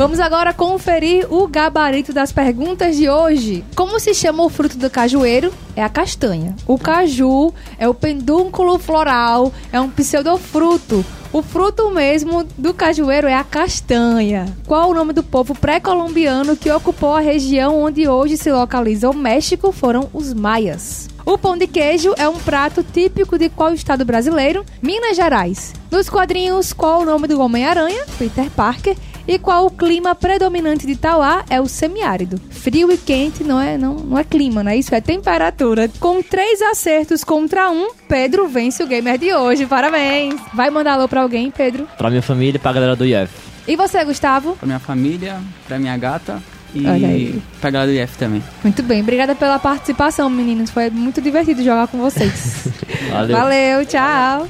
Vamos 0.00 0.18
agora 0.18 0.54
conferir 0.54 1.30
o 1.30 1.46
gabarito 1.46 2.10
das 2.10 2.32
perguntas 2.32 2.96
de 2.96 3.10
hoje. 3.10 3.62
Como 3.76 4.00
se 4.00 4.14
chama 4.14 4.42
o 4.42 4.48
fruto 4.48 4.78
do 4.78 4.88
cajueiro? 4.88 5.52
É 5.76 5.84
a 5.84 5.90
castanha. 5.90 6.56
O 6.66 6.78
caju 6.78 7.52
é 7.78 7.86
o 7.86 7.92
pedúnculo 7.92 8.78
floral, 8.78 9.52
é 9.70 9.78
um 9.78 9.90
pseudofruto. 9.90 11.04
O 11.30 11.42
fruto 11.42 11.90
mesmo 11.90 12.44
do 12.56 12.72
cajueiro 12.72 13.28
é 13.28 13.34
a 13.34 13.44
castanha. 13.44 14.46
Qual 14.66 14.88
o 14.88 14.94
nome 14.94 15.12
do 15.12 15.22
povo 15.22 15.54
pré-colombiano 15.54 16.56
que 16.56 16.72
ocupou 16.72 17.14
a 17.14 17.20
região 17.20 17.82
onde 17.82 18.08
hoje 18.08 18.38
se 18.38 18.50
localiza 18.50 19.10
o 19.10 19.14
México? 19.14 19.70
Foram 19.70 20.08
os 20.14 20.32
maias. 20.32 21.10
O 21.26 21.36
pão 21.36 21.58
de 21.58 21.66
queijo 21.66 22.14
é 22.16 22.26
um 22.26 22.38
prato 22.38 22.82
típico 22.82 23.38
de 23.38 23.50
qual 23.50 23.74
estado 23.74 24.06
brasileiro? 24.06 24.64
Minas 24.80 25.14
Gerais. 25.14 25.74
Nos 25.90 26.08
quadrinhos, 26.08 26.72
qual 26.72 27.02
o 27.02 27.04
nome 27.04 27.28
do 27.28 27.38
Homem-Aranha? 27.38 28.06
Peter 28.18 28.50
Parker. 28.50 28.96
E 29.30 29.38
qual 29.38 29.66
o 29.66 29.70
clima 29.70 30.12
predominante 30.12 30.84
de 30.84 30.96
Tauá? 30.96 31.44
É 31.48 31.60
o 31.60 31.68
semiárido. 31.68 32.40
Frio 32.50 32.90
e 32.90 32.98
quente 32.98 33.44
não 33.44 33.60
é, 33.60 33.78
não, 33.78 33.94
não 33.94 34.18
é 34.18 34.24
clima, 34.24 34.64
né? 34.64 34.76
Isso 34.76 34.92
é 34.92 35.00
temperatura. 35.00 35.88
Com 36.00 36.20
três 36.20 36.60
acertos 36.60 37.22
contra 37.22 37.70
um, 37.70 37.90
Pedro 38.08 38.48
vence 38.48 38.82
o 38.82 38.88
gamer 38.88 39.16
de 39.18 39.32
hoje. 39.32 39.66
Parabéns! 39.66 40.34
Vai 40.52 40.68
mandar 40.68 40.94
alô 40.94 41.06
pra 41.06 41.22
alguém, 41.22 41.48
Pedro? 41.48 41.86
Pra 41.96 42.10
minha 42.10 42.22
família 42.22 42.56
e 42.56 42.58
pra 42.58 42.72
galera 42.72 42.96
do 42.96 43.06
IF. 43.06 43.30
E 43.68 43.76
você, 43.76 44.04
Gustavo? 44.04 44.56
Pra 44.56 44.66
minha 44.66 44.80
família, 44.80 45.38
pra 45.64 45.78
minha 45.78 45.96
gata 45.96 46.42
e 46.74 46.84
Olha 46.84 47.06
aí. 47.06 47.40
pra 47.60 47.70
galera 47.70 47.92
do 47.92 47.96
IF 47.96 48.18
também. 48.18 48.42
Muito 48.64 48.82
bem, 48.82 49.00
obrigada 49.00 49.36
pela 49.36 49.60
participação, 49.60 50.28
meninos. 50.28 50.70
Foi 50.70 50.90
muito 50.90 51.20
divertido 51.20 51.62
jogar 51.62 51.86
com 51.86 51.98
vocês. 51.98 52.66
Valeu. 53.08 53.36
Valeu, 53.36 53.86
tchau. 53.86 54.48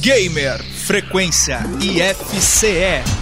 Gamer 0.00 0.62
Frequência 0.62 1.58
IFCE. 1.80 3.19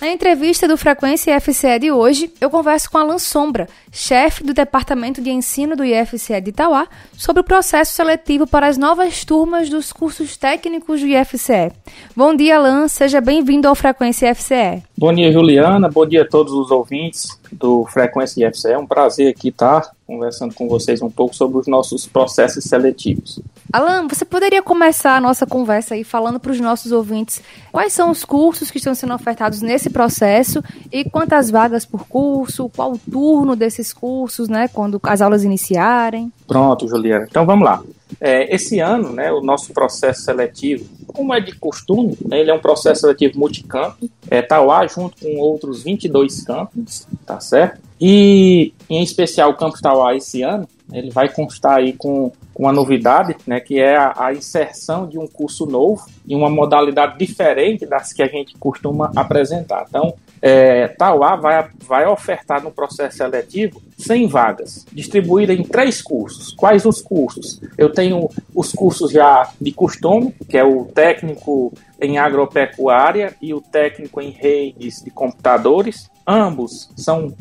Na 0.00 0.06
entrevista 0.08 0.68
do 0.68 0.76
Frequência 0.76 1.36
IFCE 1.36 1.76
de 1.80 1.90
hoje, 1.90 2.30
eu 2.40 2.48
converso 2.48 2.88
com 2.88 2.98
Alan 2.98 3.18
Sombra, 3.18 3.68
chefe 3.90 4.44
do 4.44 4.54
Departamento 4.54 5.20
de 5.20 5.28
Ensino 5.28 5.74
do 5.74 5.84
IFCE 5.84 6.40
de 6.40 6.50
Itauá, 6.50 6.86
sobre 7.16 7.40
o 7.40 7.44
processo 7.44 7.94
seletivo 7.94 8.46
para 8.46 8.68
as 8.68 8.78
novas 8.78 9.24
turmas 9.24 9.68
dos 9.68 9.92
cursos 9.92 10.36
técnicos 10.36 11.00
do 11.00 11.06
IFCE. 11.08 11.72
Bom 12.14 12.32
dia, 12.32 12.58
Alan, 12.58 12.86
seja 12.86 13.20
bem-vindo 13.20 13.66
ao 13.66 13.74
Frequência 13.74 14.30
IFCE. 14.30 14.84
Bom 14.96 15.12
dia, 15.12 15.32
Juliana, 15.32 15.88
bom 15.88 16.06
dia 16.06 16.22
a 16.22 16.28
todos 16.28 16.52
os 16.52 16.70
ouvintes 16.70 17.36
do 17.50 17.84
Frequência 17.86 18.46
IFCE. 18.46 18.68
É 18.68 18.78
um 18.78 18.86
prazer 18.86 19.28
aqui 19.28 19.48
estar 19.48 19.90
conversando 20.06 20.54
com 20.54 20.68
vocês 20.68 21.02
um 21.02 21.10
pouco 21.10 21.34
sobre 21.34 21.58
os 21.58 21.66
nossos 21.66 22.06
processos 22.06 22.62
seletivos. 22.62 23.40
Alan, 23.70 24.08
você 24.08 24.24
poderia 24.24 24.62
começar 24.62 25.16
a 25.16 25.20
nossa 25.20 25.46
conversa 25.46 25.94
aí 25.94 26.02
falando 26.02 26.40
para 26.40 26.52
os 26.52 26.60
nossos 26.60 26.90
ouvintes 26.90 27.42
quais 27.70 27.92
são 27.92 28.10
os 28.10 28.24
cursos 28.24 28.70
que 28.70 28.78
estão 28.78 28.94
sendo 28.94 29.14
ofertados 29.14 29.60
nesse 29.60 29.90
processo 29.90 30.62
e 30.90 31.04
quantas 31.04 31.50
vagas 31.50 31.84
por 31.84 32.06
curso, 32.08 32.70
qual 32.74 32.92
o 32.92 32.98
turno 32.98 33.54
desses 33.54 33.92
cursos, 33.92 34.48
né, 34.48 34.68
quando 34.68 34.98
as 35.02 35.20
aulas 35.20 35.44
iniciarem? 35.44 36.32
Pronto, 36.46 36.88
Juliana. 36.88 37.26
Então 37.28 37.44
vamos 37.44 37.64
lá. 37.64 37.82
É, 38.18 38.54
esse 38.54 38.80
ano, 38.80 39.12
né, 39.12 39.30
o 39.30 39.42
nosso 39.42 39.70
processo 39.74 40.22
seletivo, 40.22 40.86
como 41.06 41.34
é 41.34 41.40
de 41.40 41.54
costume, 41.54 42.16
né, 42.24 42.40
ele 42.40 42.50
é 42.50 42.54
um 42.54 42.60
processo 42.60 43.02
seletivo 43.02 43.38
multicampo, 43.38 44.08
é, 44.30 44.40
Tauá 44.40 44.86
junto 44.86 45.18
com 45.20 45.36
outros 45.36 45.82
22 45.82 46.42
campos, 46.42 47.06
tá 47.26 47.38
certo? 47.38 47.80
E, 48.00 48.72
em 48.88 49.02
especial, 49.02 49.50
o 49.50 49.56
Campus 49.56 49.80
Tauá 49.80 50.14
esse 50.14 50.42
ano, 50.42 50.68
ele 50.92 51.10
vai 51.10 51.28
constar 51.28 51.78
aí 51.78 51.92
com, 51.92 52.32
com 52.54 52.62
uma 52.62 52.72
novidade, 52.72 53.36
né, 53.46 53.60
que 53.60 53.78
é 53.78 53.96
a, 53.96 54.14
a, 54.16 54.32
inserção 54.32 55.06
de 55.06 55.18
um 55.18 55.26
curso 55.26 55.66
novo 55.66 56.06
em 56.26 56.34
uma 56.34 56.48
modalidade 56.48 57.18
diferente 57.18 57.84
das 57.86 58.12
que 58.12 58.22
a 58.22 58.26
gente 58.26 58.56
costuma 58.58 59.12
apresentar. 59.14 59.86
Então, 59.88 60.14
é, 60.40 60.88
Tauá 60.88 61.36
vai, 61.36 61.68
vai 61.84 62.06
ofertar 62.06 62.62
no 62.62 62.70
processo 62.70 63.18
seletivo 63.18 63.82
100 63.98 64.28
vagas, 64.28 64.86
distribuídas 64.92 65.58
em 65.58 65.64
três 65.64 66.00
cursos. 66.00 66.52
Quais 66.52 66.84
os 66.84 67.02
cursos? 67.02 67.60
Eu 67.76 67.92
tenho 67.92 68.28
os 68.54 68.72
cursos 68.72 69.10
já 69.10 69.50
de 69.60 69.72
costume, 69.72 70.34
que 70.48 70.56
é 70.56 70.64
o 70.64 70.84
técnico 70.84 71.72
em 72.00 72.18
agropecuária 72.18 73.34
e 73.42 73.52
o 73.52 73.60
técnico 73.60 74.20
em 74.20 74.30
redes 74.30 75.02
de 75.02 75.10
computadores. 75.10 76.08
Ambos 76.30 76.90
são 76.94 77.32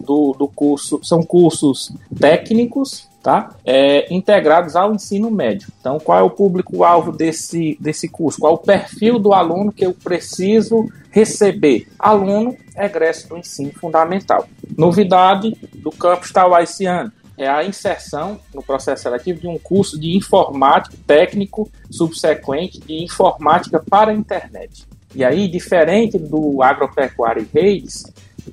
do, 0.00 0.34
do 0.38 0.46
curso, 0.46 1.00
são 1.02 1.22
cursos 1.22 1.90
técnicos, 2.20 3.08
tá? 3.22 3.54
É, 3.64 4.12
integrados 4.12 4.76
ao 4.76 4.94
ensino 4.94 5.30
médio. 5.30 5.68
Então, 5.80 5.98
qual 5.98 6.18
é 6.18 6.22
o 6.22 6.28
público-alvo 6.28 7.10
desse, 7.10 7.78
desse 7.80 8.06
curso? 8.06 8.38
Qual 8.38 8.52
é 8.52 8.54
o 8.56 8.58
perfil 8.58 9.18
do 9.18 9.32
aluno 9.32 9.72
que 9.72 9.86
eu 9.86 9.94
preciso 9.94 10.90
receber? 11.10 11.88
Aluno 11.98 12.54
egresso 12.76 13.30
do 13.30 13.38
ensino 13.38 13.72
fundamental. 13.72 14.46
Novidade 14.76 15.56
do 15.76 15.90
campus 15.90 16.30
Tauá 16.30 16.62
esse 16.62 16.84
ano 16.84 17.10
é 17.38 17.48
a 17.48 17.64
inserção 17.64 18.38
no 18.52 18.62
processo 18.62 19.04
seletivo 19.04 19.40
de 19.40 19.46
um 19.46 19.58
curso 19.58 19.98
de 19.98 20.16
informática 20.16 20.96
técnico 21.06 21.70
subsequente 21.88 22.80
de 22.80 23.04
informática 23.04 23.82
para 23.88 24.10
a 24.10 24.14
internet. 24.14 24.87
E 25.14 25.24
aí, 25.24 25.48
diferente 25.48 26.18
do 26.18 26.62
agropecuário 26.62 27.42
e 27.42 27.58
redes, 27.58 28.04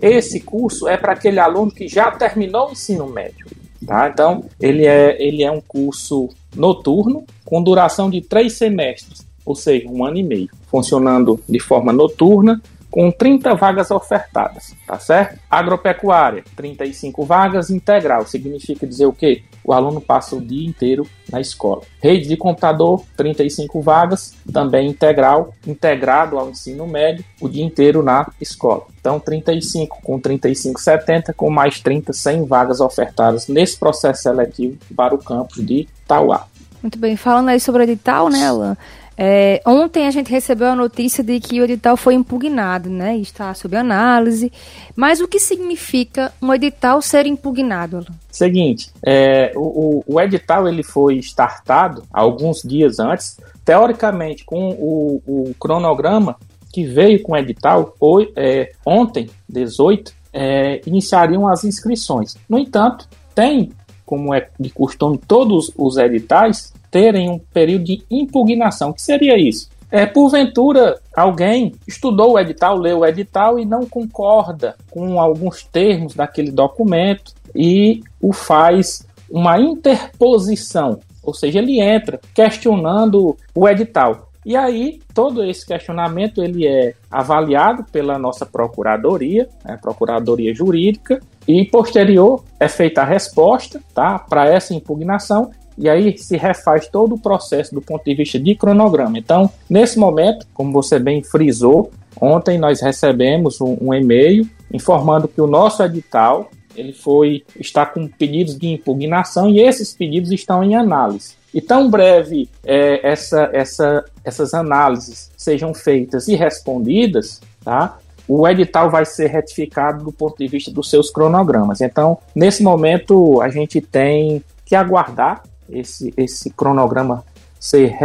esse 0.01 0.39
curso 0.39 0.87
é 0.87 0.97
para 0.97 1.13
aquele 1.13 1.39
aluno 1.39 1.71
que 1.71 1.87
já 1.87 2.11
terminou 2.11 2.69
o 2.69 2.71
ensino 2.71 3.07
médio. 3.07 3.45
Tá? 3.85 4.09
Então, 4.09 4.43
ele 4.59 4.85
é, 4.85 5.21
ele 5.21 5.43
é 5.43 5.51
um 5.51 5.61
curso 5.61 6.29
noturno, 6.55 7.25
com 7.43 7.61
duração 7.61 8.09
de 8.09 8.21
três 8.21 8.53
semestres, 8.53 9.27
ou 9.45 9.55
seja, 9.55 9.87
um 9.87 10.03
ano 10.03 10.17
e 10.17 10.23
meio, 10.23 10.49
funcionando 10.67 11.39
de 11.47 11.59
forma 11.59 11.93
noturna 11.93 12.61
com 12.89 13.11
30 13.11 13.53
vagas 13.55 13.91
ofertadas, 13.91 14.73
tá 14.87 14.97
certo? 14.97 15.37
Agropecuária, 15.49 16.45
35 16.55 17.25
vagas 17.25 17.69
integral, 17.69 18.25
significa 18.25 18.87
dizer 18.87 19.05
o 19.05 19.11
quê? 19.11 19.43
O 19.65 19.73
aluno 19.73 19.99
passa 19.99 20.35
o 20.35 20.41
dia 20.41 20.67
inteiro 20.67 21.07
na 21.31 21.41
escola. 21.41 21.81
Rede 22.01 22.27
de 22.27 22.37
computador, 22.37 23.01
35 23.17 23.81
vagas, 23.81 24.35
também 24.53 24.87
integral, 24.87 25.53
integrado 25.65 26.37
ao 26.37 26.49
ensino 26.49 26.85
médio, 26.87 27.25
o 27.41 27.49
dia 27.49 27.63
inteiro 27.63 28.03
na 28.03 28.31
escola. 28.39 28.83
Então, 28.99 29.19
35 29.19 29.99
com 30.03 30.19
35, 30.19 30.79
70, 30.79 31.33
com 31.33 31.49
mais 31.49 31.79
30, 31.79 32.13
100 32.13 32.45
vagas 32.45 32.79
ofertadas 32.79 33.47
nesse 33.47 33.77
processo 33.77 34.21
seletivo 34.21 34.77
para 34.95 35.15
o 35.15 35.17
campus 35.17 35.65
de 35.65 35.87
Tauá. 36.07 36.45
Muito 36.81 36.99
bem, 36.99 37.17
falando 37.17 37.49
aí 37.49 37.59
sobre 37.59 37.81
o 37.81 37.83
edital, 37.83 38.29
né, 38.29 38.45
Alan? 38.45 38.77
É, 39.17 39.61
ontem 39.65 40.07
a 40.07 40.11
gente 40.11 40.29
recebeu 40.29 40.67
a 40.67 40.75
notícia 40.75 41.23
de 41.23 41.39
que 41.39 41.61
o 41.61 41.63
edital 41.63 41.95
foi 41.95 42.13
impugnado, 42.15 42.89
né? 42.89 43.17
Está 43.17 43.53
sob 43.53 43.75
análise. 43.75 44.51
Mas 44.95 45.21
o 45.21 45.27
que 45.27 45.39
significa 45.39 46.33
um 46.41 46.53
edital 46.53 47.01
ser 47.01 47.25
impugnado? 47.25 48.05
Seguinte, 48.29 48.91
é, 49.05 49.53
o, 49.55 50.03
o, 50.05 50.19
edital 50.19 50.67
ele 50.67 50.83
foi 50.83 51.17
startado 51.19 52.03
alguns 52.11 52.61
dias 52.61 52.99
antes, 52.99 53.37
teoricamente 53.63 54.43
com 54.43 54.71
o, 54.71 55.21
o 55.25 55.55
cronograma 55.57 56.35
que 56.73 56.83
veio 56.83 57.23
com 57.23 57.31
o 57.31 57.37
edital, 57.37 57.95
foi, 57.97 58.33
é, 58.35 58.73
ontem, 58.85 59.29
18, 59.47 60.13
é, 60.33 60.81
iniciariam 60.85 61.47
as 61.47 61.63
inscrições. 61.63 62.35
No 62.49 62.59
entanto, 62.59 63.07
tem, 63.33 63.71
como 64.05 64.33
é 64.33 64.49
de 64.59 64.69
costume, 64.69 65.17
todos 65.17 65.71
os 65.77 65.95
editais 65.95 66.73
terem 66.95 67.29
um 67.29 67.37
período 67.37 67.83
de 67.83 68.05
impugnação. 68.09 68.91
O 68.91 68.93
que 68.93 69.01
seria 69.01 69.37
isso? 69.37 69.69
É, 69.91 70.05
porventura, 70.05 70.97
alguém 71.13 71.75
estudou 71.85 72.31
o 72.31 72.39
edital, 72.39 72.77
leu 72.77 72.99
o 72.99 73.05
edital 73.05 73.59
e 73.59 73.65
não 73.65 73.85
concorda 73.85 74.77
com 74.89 75.19
alguns 75.19 75.61
termos 75.65 76.15
daquele 76.15 76.51
documento 76.51 77.33
e 77.53 78.01
o 78.21 78.31
faz 78.31 79.05
uma 79.29 79.59
interposição, 79.59 81.01
ou 81.21 81.33
seja, 81.33 81.59
ele 81.59 81.81
entra 81.81 82.21
questionando 82.33 83.35
o 83.53 83.67
edital. 83.67 84.29
E 84.45 84.55
aí, 84.55 85.01
todo 85.13 85.43
esse 85.43 85.65
questionamento 85.65 86.41
ele 86.41 86.65
é 86.65 86.93
avaliado 87.11 87.83
pela 87.91 88.17
nossa 88.17 88.45
procuradoria, 88.45 89.49
né, 89.65 89.77
procuradoria 89.81 90.53
jurídica, 90.53 91.19
e 91.45 91.65
posterior 91.65 92.41
é 92.57 92.69
feita 92.69 93.01
a 93.01 93.05
resposta 93.05 93.81
tá, 93.93 94.17
para 94.17 94.47
essa 94.47 94.73
impugnação 94.73 95.51
e 95.77 95.89
aí 95.89 96.17
se 96.17 96.37
refaz 96.37 96.87
todo 96.87 97.15
o 97.15 97.19
processo 97.19 97.73
do 97.73 97.81
ponto 97.81 98.03
de 98.05 98.15
vista 98.15 98.39
de 98.39 98.55
cronograma. 98.55 99.17
Então, 99.17 99.49
nesse 99.69 99.99
momento, 99.99 100.47
como 100.53 100.71
você 100.71 100.99
bem 100.99 101.23
frisou, 101.23 101.91
ontem 102.19 102.57
nós 102.57 102.81
recebemos 102.81 103.59
um, 103.59 103.77
um 103.81 103.93
e-mail 103.93 104.47
informando 104.71 105.27
que 105.27 105.41
o 105.41 105.47
nosso 105.47 105.83
edital 105.83 106.49
ele 106.75 106.91
foi 106.91 107.43
está 107.57 107.85
com 107.85 108.07
pedidos 108.07 108.57
de 108.57 108.67
impugnação 108.67 109.49
e 109.49 109.61
esses 109.61 109.93
pedidos 109.93 110.31
estão 110.31 110.63
em 110.63 110.75
análise. 110.75 111.35
E 111.53 111.61
tão 111.61 111.89
breve 111.89 112.49
é, 112.65 113.07
essa, 113.09 113.49
essa, 113.53 114.03
essas 114.25 114.53
análises 114.53 115.31
sejam 115.37 115.73
feitas 115.73 116.27
e 116.27 116.35
respondidas, 116.35 117.41
tá? 117.63 117.97
o 118.27 118.47
edital 118.47 118.89
vai 118.89 119.05
ser 119.05 119.27
retificado 119.27 120.03
do 120.03 120.11
ponto 120.11 120.37
de 120.37 120.47
vista 120.47 120.71
dos 120.71 120.89
seus 120.89 121.09
cronogramas. 121.09 121.81
Então, 121.81 122.17
nesse 122.35 122.63
momento, 122.63 123.41
a 123.41 123.49
gente 123.49 123.79
tem 123.79 124.43
que 124.65 124.75
aguardar 124.75 125.43
esse, 125.69 126.13
esse 126.17 126.49
cronograma 126.49 127.23
ser 127.59 127.95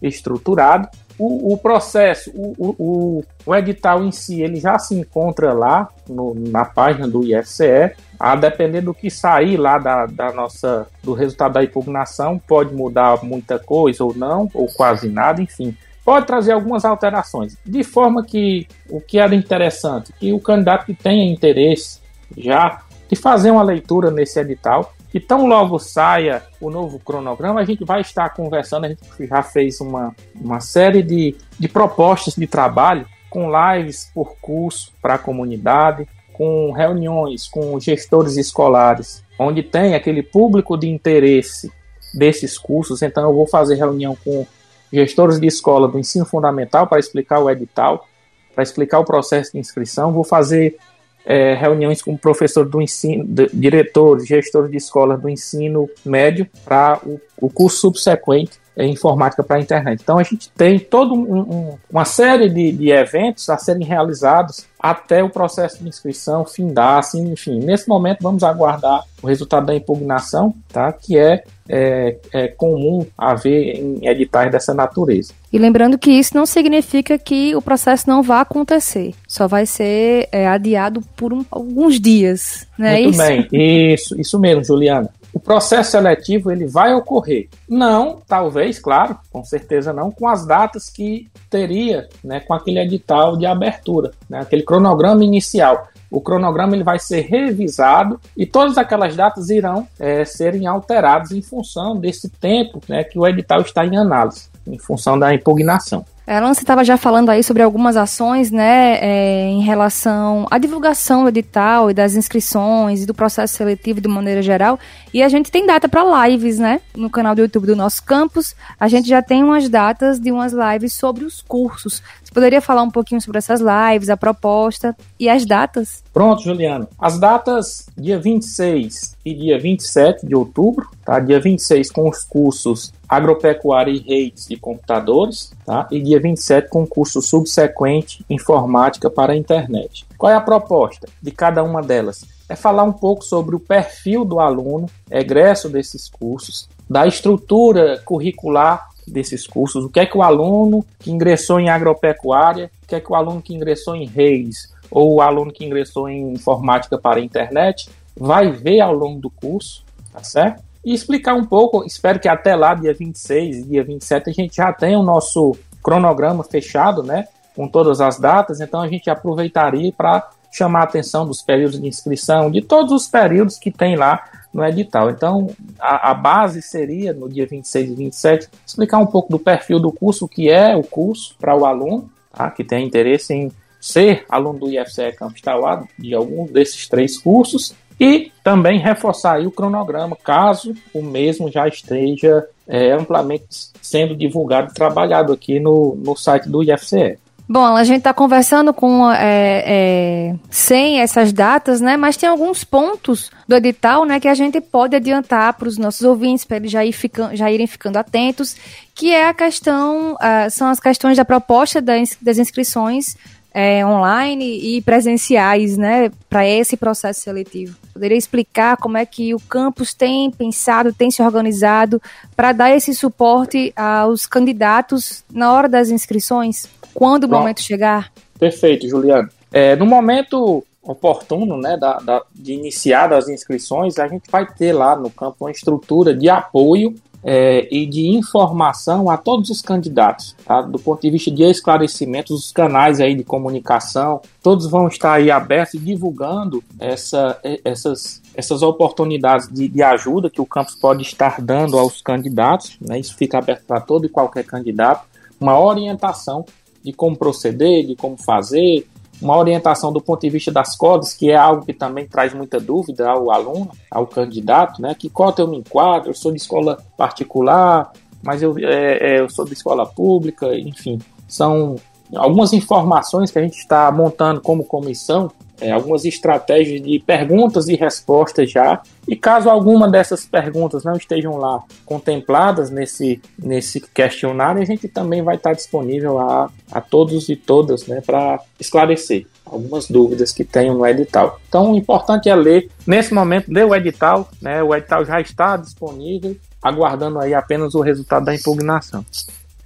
reestruturado. 0.00 0.88
O, 1.18 1.52
o 1.52 1.58
processo, 1.58 2.30
o, 2.34 2.74
o, 2.78 3.24
o, 3.44 3.54
edital 3.54 4.02
em 4.02 4.10
si, 4.10 4.40
ele 4.40 4.56
já 4.56 4.78
se 4.78 4.94
encontra 4.94 5.52
lá 5.52 5.88
no, 6.08 6.34
na 6.34 6.64
página 6.64 7.06
do 7.06 7.22
IFCE. 7.22 7.92
A 8.18 8.34
depender 8.36 8.80
do 8.80 8.94
que 8.94 9.10
sair 9.10 9.56
lá 9.56 9.78
da, 9.78 10.06
da 10.06 10.32
nossa, 10.32 10.86
do 11.02 11.12
resultado 11.12 11.54
da 11.54 11.64
impugnação, 11.64 12.38
pode 12.38 12.74
mudar 12.74 13.22
muita 13.22 13.58
coisa 13.58 14.04
ou 14.04 14.14
não, 14.14 14.48
ou 14.54 14.66
quase 14.66 15.08
nada, 15.08 15.42
enfim 15.42 15.76
pode 16.04 16.26
trazer 16.26 16.52
algumas 16.52 16.84
alterações, 16.84 17.56
de 17.64 17.84
forma 17.84 18.24
que 18.24 18.66
o 18.88 19.00
que 19.00 19.18
era 19.18 19.32
interessante, 19.34 20.12
que 20.18 20.32
o 20.32 20.40
candidato 20.40 20.86
que 20.86 20.94
tenha 20.94 21.30
interesse 21.30 22.00
já 22.36 22.82
de 23.08 23.14
fazer 23.14 23.50
uma 23.50 23.62
leitura 23.62 24.10
nesse 24.10 24.40
edital 24.40 24.92
e 25.12 25.18
tão 25.18 25.46
logo 25.46 25.78
saia 25.78 26.42
o 26.60 26.70
novo 26.70 26.98
cronograma, 27.00 27.60
a 27.60 27.64
gente 27.64 27.84
vai 27.84 28.00
estar 28.00 28.30
conversando. 28.30 28.84
A 28.84 28.88
gente 28.88 29.02
já 29.20 29.42
fez 29.42 29.80
uma, 29.80 30.14
uma 30.34 30.60
série 30.60 31.02
de, 31.02 31.36
de 31.58 31.68
propostas 31.68 32.34
de 32.34 32.46
trabalho 32.46 33.06
com 33.28 33.48
lives 33.50 34.10
por 34.14 34.36
curso 34.40 34.92
para 35.02 35.14
a 35.14 35.18
comunidade, 35.18 36.06
com 36.32 36.72
reuniões 36.72 37.48
com 37.48 37.78
gestores 37.78 38.36
escolares, 38.36 39.24
onde 39.38 39.62
tem 39.62 39.94
aquele 39.94 40.22
público 40.22 40.76
de 40.76 40.88
interesse 40.88 41.72
desses 42.14 42.56
cursos. 42.56 43.02
Então, 43.02 43.24
eu 43.24 43.34
vou 43.34 43.46
fazer 43.46 43.74
reunião 43.76 44.16
com 44.24 44.46
gestores 44.92 45.38
de 45.38 45.46
escola 45.46 45.86
do 45.86 45.98
ensino 45.98 46.24
fundamental 46.24 46.86
para 46.86 46.98
explicar 46.98 47.40
o 47.40 47.50
edital, 47.50 48.06
para 48.54 48.62
explicar 48.62 48.98
o 48.98 49.04
processo 49.04 49.52
de 49.52 49.58
inscrição. 49.58 50.12
Vou 50.12 50.24
fazer 50.24 50.76
é, 51.24 51.54
reuniões 51.54 52.02
com 52.02 52.16
professor 52.16 52.68
do 52.68 52.80
ensino, 52.80 53.24
de, 53.24 53.48
diretores, 53.52 54.26
gestores 54.26 54.70
de 54.70 54.76
escolas 54.76 55.20
do 55.20 55.28
ensino 55.28 55.88
médio 56.04 56.46
para 56.64 57.00
o, 57.04 57.20
o, 57.38 57.50
curso 57.50 57.78
subsequente 57.78 58.58
informática 58.84 59.42
para 59.42 59.56
a 59.56 59.60
internet. 59.60 60.00
Então 60.02 60.18
a 60.18 60.22
gente 60.22 60.50
tem 60.50 60.78
toda 60.78 61.14
um, 61.14 61.40
um, 61.40 61.78
uma 61.90 62.04
série 62.04 62.48
de, 62.48 62.72
de, 62.72 62.90
eventos 62.90 63.48
a 63.48 63.58
serem 63.58 63.86
realizados 63.86 64.66
até 64.78 65.22
o 65.22 65.28
processo 65.28 65.82
de 65.82 65.88
inscrição 65.88 66.44
findar, 66.44 66.98
assim, 66.98 67.30
enfim. 67.30 67.58
Nesse 67.58 67.88
momento 67.88 68.18
vamos 68.22 68.42
aguardar 68.42 69.04
o 69.22 69.26
resultado 69.26 69.66
da 69.66 69.74
impugnação, 69.74 70.54
tá? 70.72 70.90
que 70.92 71.18
é, 71.18 71.44
é, 71.68 72.16
é 72.32 72.48
comum 72.48 73.04
haver 73.16 73.76
em 73.76 74.06
editais 74.06 74.50
dessa 74.50 74.72
natureza. 74.72 75.34
E 75.52 75.58
lembrando 75.58 75.98
que 75.98 76.10
isso 76.10 76.34
não 76.34 76.46
significa 76.46 77.18
que 77.18 77.54
o 77.54 77.60
processo 77.60 78.08
não 78.08 78.22
vá 78.22 78.40
acontecer, 78.40 79.14
só 79.28 79.46
vai 79.46 79.66
ser 79.66 80.28
é, 80.32 80.48
adiado 80.48 81.02
por 81.16 81.32
um, 81.32 81.44
alguns 81.50 82.00
dias, 82.00 82.66
né? 82.78 83.02
Muito 83.02 83.10
isso? 83.10 83.18
bem, 83.18 83.48
isso, 83.92 84.20
isso 84.20 84.38
mesmo, 84.38 84.64
Juliana 84.64 85.10
o 85.32 85.38
processo 85.38 85.92
seletivo 85.92 86.50
ele 86.50 86.66
vai 86.66 86.94
ocorrer. 86.94 87.48
Não, 87.68 88.20
talvez, 88.26 88.78
claro, 88.78 89.18
com 89.32 89.44
certeza 89.44 89.92
não, 89.92 90.10
com 90.10 90.28
as 90.28 90.46
datas 90.46 90.88
que 90.88 91.30
teria, 91.48 92.08
né, 92.22 92.40
com 92.40 92.54
aquele 92.54 92.80
edital 92.80 93.36
de 93.36 93.46
abertura, 93.46 94.10
né, 94.28 94.40
aquele 94.40 94.62
cronograma 94.62 95.24
inicial. 95.24 95.88
O 96.10 96.20
cronograma 96.20 96.74
ele 96.74 96.82
vai 96.82 96.98
ser 96.98 97.20
revisado 97.20 98.20
e 98.36 98.44
todas 98.44 98.76
aquelas 98.76 99.14
datas 99.14 99.48
irão 99.48 99.86
é, 99.98 100.24
serem 100.24 100.66
alteradas 100.66 101.30
em 101.30 101.40
função 101.40 101.96
desse 101.96 102.28
tempo 102.28 102.80
né, 102.88 103.04
que 103.04 103.18
o 103.18 103.26
edital 103.26 103.60
está 103.60 103.86
em 103.86 103.96
análise, 103.96 104.48
em 104.66 104.78
função 104.78 105.16
da 105.16 105.32
impugnação. 105.32 106.04
Alan, 106.26 106.54
você 106.54 106.60
estava 106.60 106.84
já 106.84 106.96
falando 106.96 107.28
aí 107.30 107.42
sobre 107.42 107.62
algumas 107.62 107.96
ações, 107.96 108.50
né, 108.50 108.98
é, 109.00 109.48
em 109.48 109.62
relação 109.62 110.46
à 110.50 110.58
divulgação 110.58 111.24
do 111.24 111.28
edital 111.28 111.90
e 111.90 111.94
das 111.94 112.14
inscrições 112.14 113.02
e 113.02 113.06
do 113.06 113.12
processo 113.12 113.56
seletivo 113.56 114.00
de 114.00 114.08
maneira 114.08 114.40
geral. 114.40 114.78
E 115.12 115.22
a 115.22 115.28
gente 115.28 115.50
tem 115.50 115.66
data 115.66 115.88
para 115.88 116.28
lives, 116.28 116.58
né, 116.58 116.80
no 116.96 117.10
canal 117.10 117.34
do 117.34 117.40
YouTube 117.40 117.66
do 117.66 117.74
nosso 117.74 118.04
campus. 118.04 118.54
A 118.78 118.86
gente 118.86 119.08
já 119.08 119.20
tem 119.20 119.42
umas 119.42 119.68
datas 119.68 120.20
de 120.20 120.30
umas 120.30 120.52
lives 120.52 120.92
sobre 120.92 121.24
os 121.24 121.42
cursos. 121.42 122.00
Você 122.22 122.32
poderia 122.32 122.60
falar 122.60 122.82
um 122.82 122.90
pouquinho 122.90 123.20
sobre 123.20 123.38
essas 123.38 123.60
lives, 123.60 124.08
a 124.08 124.16
proposta 124.16 124.96
e 125.18 125.28
as 125.28 125.44
datas? 125.44 126.04
Pronto, 126.12 126.42
Juliano. 126.42 126.86
As 126.98 127.18
datas 127.18 127.86
dia 127.96 128.20
26 128.20 129.16
e 129.30 129.34
dia 129.34 129.58
27 129.58 130.26
de 130.26 130.34
outubro, 130.34 130.88
tá? 131.04 131.20
Dia 131.20 131.40
26 131.40 131.90
com 131.90 132.08
os 132.08 132.24
cursos 132.24 132.92
Agropecuária 133.08 133.90
e 133.90 133.98
Redes 133.98 134.46
de 134.46 134.56
Computadores, 134.56 135.52
tá? 135.64 135.86
E 135.90 136.00
dia 136.00 136.20
27 136.20 136.68
com 136.68 136.82
o 136.82 136.86
curso 136.86 137.22
subsequente 137.22 138.24
Informática 138.28 139.10
para 139.10 139.32
a 139.32 139.36
Internet. 139.36 140.06
Qual 140.18 140.30
é 140.30 140.34
a 140.34 140.40
proposta 140.40 141.08
de 141.22 141.30
cada 141.30 141.62
uma 141.62 141.82
delas? 141.82 142.24
É 142.48 142.56
falar 142.56 142.82
um 142.82 142.92
pouco 142.92 143.24
sobre 143.24 143.54
o 143.54 143.60
perfil 143.60 144.24
do 144.24 144.40
aluno, 144.40 144.88
egresso 145.10 145.68
desses 145.68 146.08
cursos, 146.08 146.68
da 146.88 147.06
estrutura 147.06 148.00
curricular 148.04 148.88
desses 149.06 149.46
cursos, 149.46 149.84
o 149.84 149.88
que 149.88 150.00
é 150.00 150.06
que 150.06 150.16
o 150.16 150.22
aluno 150.22 150.84
que 150.98 151.10
ingressou 151.10 151.58
em 151.58 151.68
agropecuária, 151.68 152.70
o 152.82 152.86
que 152.86 152.94
é 152.96 153.00
que 153.00 153.10
o 153.10 153.14
aluno 153.14 153.40
que 153.40 153.54
ingressou 153.54 153.94
em 153.94 154.06
redes, 154.06 154.72
ou 154.90 155.14
o 155.14 155.20
aluno 155.20 155.52
que 155.52 155.64
ingressou 155.64 156.08
em 156.08 156.32
informática 156.32 156.98
para 156.98 157.20
a 157.20 157.22
internet, 157.22 157.88
vai 158.16 158.50
ver 158.50 158.80
ao 158.80 158.94
longo 158.94 159.20
do 159.20 159.30
curso, 159.30 159.84
tá 160.12 160.22
certo? 160.22 160.62
E 160.84 160.94
explicar 160.94 161.34
um 161.34 161.44
pouco, 161.44 161.84
espero 161.84 162.18
que 162.18 162.28
até 162.28 162.56
lá, 162.56 162.74
dia 162.74 162.94
26 162.94 163.58
e 163.58 163.64
dia 163.64 163.84
27, 163.84 164.30
a 164.30 164.32
gente 164.32 164.56
já 164.56 164.72
tenha 164.72 164.98
o 164.98 165.02
nosso 165.02 165.56
cronograma 165.82 166.42
fechado, 166.42 167.02
né? 167.02 167.26
Com 167.54 167.68
todas 167.68 168.00
as 168.00 168.18
datas, 168.18 168.60
então 168.60 168.80
a 168.80 168.88
gente 168.88 169.10
aproveitaria 169.10 169.92
para 169.92 170.30
chamar 170.50 170.80
a 170.80 170.84
atenção 170.84 171.26
dos 171.26 171.42
períodos 171.42 171.80
de 171.80 171.86
inscrição, 171.86 172.50
de 172.50 172.60
todos 172.60 172.92
os 172.92 173.06
períodos 173.06 173.58
que 173.58 173.70
tem 173.70 173.96
lá 173.96 174.24
no 174.52 174.64
edital. 174.64 175.10
Então, 175.10 175.48
a, 175.78 176.10
a, 176.10 176.14
base 176.14 176.60
seria, 176.60 177.12
no 177.12 177.28
dia 177.28 177.46
26 177.46 177.90
e 177.90 177.94
27, 177.94 178.48
explicar 178.66 178.98
um 178.98 179.06
pouco 179.06 179.30
do 179.30 179.38
perfil 179.38 179.78
do 179.78 179.92
curso, 179.92 180.24
o 180.24 180.28
que 180.28 180.50
é 180.50 180.76
o 180.76 180.82
curso 180.82 181.36
para 181.38 181.56
o 181.56 181.64
aluno, 181.64 182.10
tá? 182.32 182.50
que 182.50 182.64
tem 182.64 182.84
interesse 182.84 183.32
em 183.32 183.52
ser 183.80 184.24
aluno 184.28 184.58
do 184.58 184.68
IFCE 184.68 185.12
Campus 185.12 185.40
Tauá, 185.40 185.84
de 185.98 186.14
algum 186.14 186.46
desses 186.46 186.88
três 186.88 187.16
cursos, 187.18 187.74
e 188.00 188.32
também 188.42 188.78
reforçar 188.78 189.38
o 189.46 189.50
cronograma, 189.50 190.16
caso 190.16 190.74
o 190.94 191.02
mesmo 191.02 191.52
já 191.52 191.68
esteja 191.68 192.46
é, 192.66 192.92
amplamente 192.92 193.44
sendo 193.82 194.16
divulgado 194.16 194.70
e 194.70 194.74
trabalhado 194.74 195.32
aqui 195.32 195.60
no, 195.60 195.94
no 195.96 196.16
site 196.16 196.48
do 196.48 196.62
IFCE. 196.62 197.18
Bom, 197.52 197.74
a 197.74 197.82
gente 197.82 197.98
está 197.98 198.14
conversando 198.14 198.72
com 198.72 199.10
é, 199.10 199.64
é, 199.66 200.34
sem 200.48 201.00
essas 201.00 201.32
datas, 201.32 201.80
né? 201.80 201.96
Mas 201.96 202.16
tem 202.16 202.28
alguns 202.28 202.62
pontos 202.62 203.28
do 203.48 203.56
edital, 203.56 204.04
né, 204.04 204.20
que 204.20 204.28
a 204.28 204.34
gente 204.34 204.60
pode 204.60 204.94
adiantar 204.94 205.54
para 205.54 205.66
os 205.66 205.76
nossos 205.76 206.02
ouvintes, 206.02 206.44
para 206.44 206.58
eles 206.58 206.70
já, 206.70 206.84
ir 206.84 206.94
já 207.32 207.50
irem 207.50 207.66
ficando 207.66 207.96
atentos, 207.96 208.54
que 208.94 209.10
é 209.10 209.28
a 209.28 209.34
questão, 209.34 210.12
uh, 210.12 210.48
são 210.48 210.68
as 210.68 210.78
questões 210.78 211.16
da 211.16 211.24
proposta 211.24 211.82
das, 211.82 212.16
das 212.22 212.38
inscrições 212.38 213.16
é, 213.52 213.84
online 213.84 214.76
e 214.76 214.82
presenciais, 214.82 215.76
né, 215.76 216.10
para 216.28 216.46
esse 216.46 216.76
processo 216.76 217.20
seletivo. 217.20 217.76
Poderia 217.92 218.16
explicar 218.16 218.76
como 218.76 218.96
é 218.96 219.04
que 219.04 219.34
o 219.34 219.40
campus 219.40 219.92
tem 219.92 220.30
pensado, 220.30 220.92
tem 220.92 221.10
se 221.10 221.22
organizado 221.22 222.00
para 222.36 222.52
dar 222.52 222.70
esse 222.70 222.94
suporte 222.94 223.72
aos 223.76 224.26
candidatos 224.26 225.24
na 225.32 225.52
hora 225.52 225.68
das 225.68 225.90
inscrições, 225.90 226.68
quando 226.94 227.24
o 227.24 227.28
Bom, 227.28 227.38
momento 227.38 227.60
chegar? 227.60 228.12
Perfeito, 228.38 228.88
Juliano. 228.88 229.28
É, 229.52 229.74
no 229.76 229.86
momento 229.86 230.64
oportuno, 230.82 231.58
né, 231.58 231.76
da, 231.76 231.98
da, 231.98 232.22
de 232.34 232.52
iniciar 232.54 233.12
as 233.12 233.28
inscrições, 233.28 233.98
a 233.98 234.08
gente 234.08 234.30
vai 234.30 234.46
ter 234.46 234.72
lá 234.72 234.96
no 234.96 235.10
campo 235.10 235.44
uma 235.44 235.50
estrutura 235.50 236.14
de 236.14 236.28
apoio 236.28 236.94
é, 237.22 237.68
e 237.70 237.86
de 237.86 238.08
informação 238.08 239.10
a 239.10 239.16
todos 239.16 239.50
os 239.50 239.60
candidatos, 239.60 240.34
tá? 240.44 240.62
do 240.62 240.78
ponto 240.78 241.02
de 241.02 241.10
vista 241.10 241.30
de 241.30 241.42
esclarecimento, 241.42 242.34
os 242.34 242.50
canais 242.50 243.00
aí 243.00 243.14
de 243.14 243.24
comunicação, 243.24 244.20
todos 244.42 244.68
vão 244.70 244.88
estar 244.88 245.14
aí 245.14 245.30
abertos 245.30 245.74
e 245.74 245.78
divulgando 245.78 246.62
essa, 246.78 247.38
essas, 247.64 248.22
essas 248.34 248.62
oportunidades 248.62 249.48
de, 249.48 249.68
de 249.68 249.82
ajuda 249.82 250.30
que 250.30 250.40
o 250.40 250.46
campus 250.46 250.74
pode 250.74 251.02
estar 251.02 251.40
dando 251.40 251.78
aos 251.78 252.00
candidatos, 252.00 252.76
né? 252.80 252.98
isso 252.98 253.14
fica 253.14 253.38
aberto 253.38 253.64
para 253.66 253.80
todo 253.80 254.06
e 254.06 254.08
qualquer 254.08 254.44
candidato, 254.44 255.04
uma 255.38 255.58
orientação 255.58 256.44
de 256.82 256.92
como 256.92 257.16
proceder, 257.16 257.86
de 257.86 257.94
como 257.94 258.16
fazer, 258.16 258.86
uma 259.20 259.36
orientação 259.36 259.92
do 259.92 260.00
ponto 260.00 260.20
de 260.20 260.30
vista 260.30 260.50
das 260.50 260.76
cotas, 260.76 261.12
que 261.12 261.30
é 261.30 261.36
algo 261.36 261.64
que 261.64 261.72
também 261.72 262.06
traz 262.06 262.32
muita 262.32 262.58
dúvida 262.58 263.08
ao 263.08 263.30
aluno, 263.30 263.70
ao 263.90 264.06
candidato, 264.06 264.80
né? 264.80 264.94
Que 264.98 265.08
cota 265.08 265.42
eu 265.42 265.48
me 265.48 265.58
enquadro, 265.58 266.10
eu 266.10 266.14
sou 266.14 266.32
de 266.32 266.38
escola 266.38 266.78
particular, 266.96 267.92
mas 268.22 268.42
eu, 268.42 268.56
é, 268.58 269.16
é, 269.16 269.20
eu 269.20 269.28
sou 269.28 269.44
de 269.44 269.52
escola 269.52 269.86
pública, 269.86 270.58
enfim, 270.58 270.98
são 271.28 271.76
algumas 272.14 272.52
informações 272.52 273.30
que 273.30 273.38
a 273.38 273.42
gente 273.42 273.58
está 273.58 273.90
montando 273.92 274.40
como 274.40 274.64
comissão 274.64 275.30
é, 275.60 275.70
algumas 275.70 276.04
estratégias 276.04 276.80
de 276.82 276.98
perguntas 276.98 277.68
e 277.68 277.74
respostas 277.74 278.50
já. 278.50 278.80
E 279.06 279.16
caso 279.16 279.50
alguma 279.50 279.90
dessas 279.90 280.24
perguntas 280.24 280.84
não 280.84 280.94
estejam 280.94 281.36
lá 281.36 281.62
contempladas 281.84 282.70
nesse, 282.70 283.20
nesse 283.38 283.80
questionário, 283.80 284.62
a 284.62 284.64
gente 284.64 284.88
também 284.88 285.22
vai 285.22 285.36
estar 285.36 285.52
disponível 285.52 286.18
a, 286.18 286.50
a 286.70 286.80
todos 286.80 287.28
e 287.28 287.36
todas 287.36 287.86
né, 287.86 288.00
para 288.04 288.40
esclarecer 288.58 289.26
algumas 289.44 289.88
dúvidas 289.88 290.32
que 290.32 290.44
tenham 290.44 290.76
no 290.76 290.86
edital. 290.86 291.40
Então, 291.48 291.72
o 291.72 291.76
importante 291.76 292.28
é 292.28 292.34
ler. 292.34 292.70
Nesse 292.86 293.12
momento, 293.12 293.52
dê 293.52 293.64
o 293.64 293.74
edital, 293.74 294.28
né, 294.40 294.62
o 294.62 294.74
edital 294.74 295.04
já 295.04 295.20
está 295.20 295.56
disponível, 295.56 296.36
aguardando 296.62 297.18
aí 297.18 297.34
apenas 297.34 297.74
o 297.74 297.80
resultado 297.80 298.24
da 298.24 298.34
impugnação. 298.34 299.04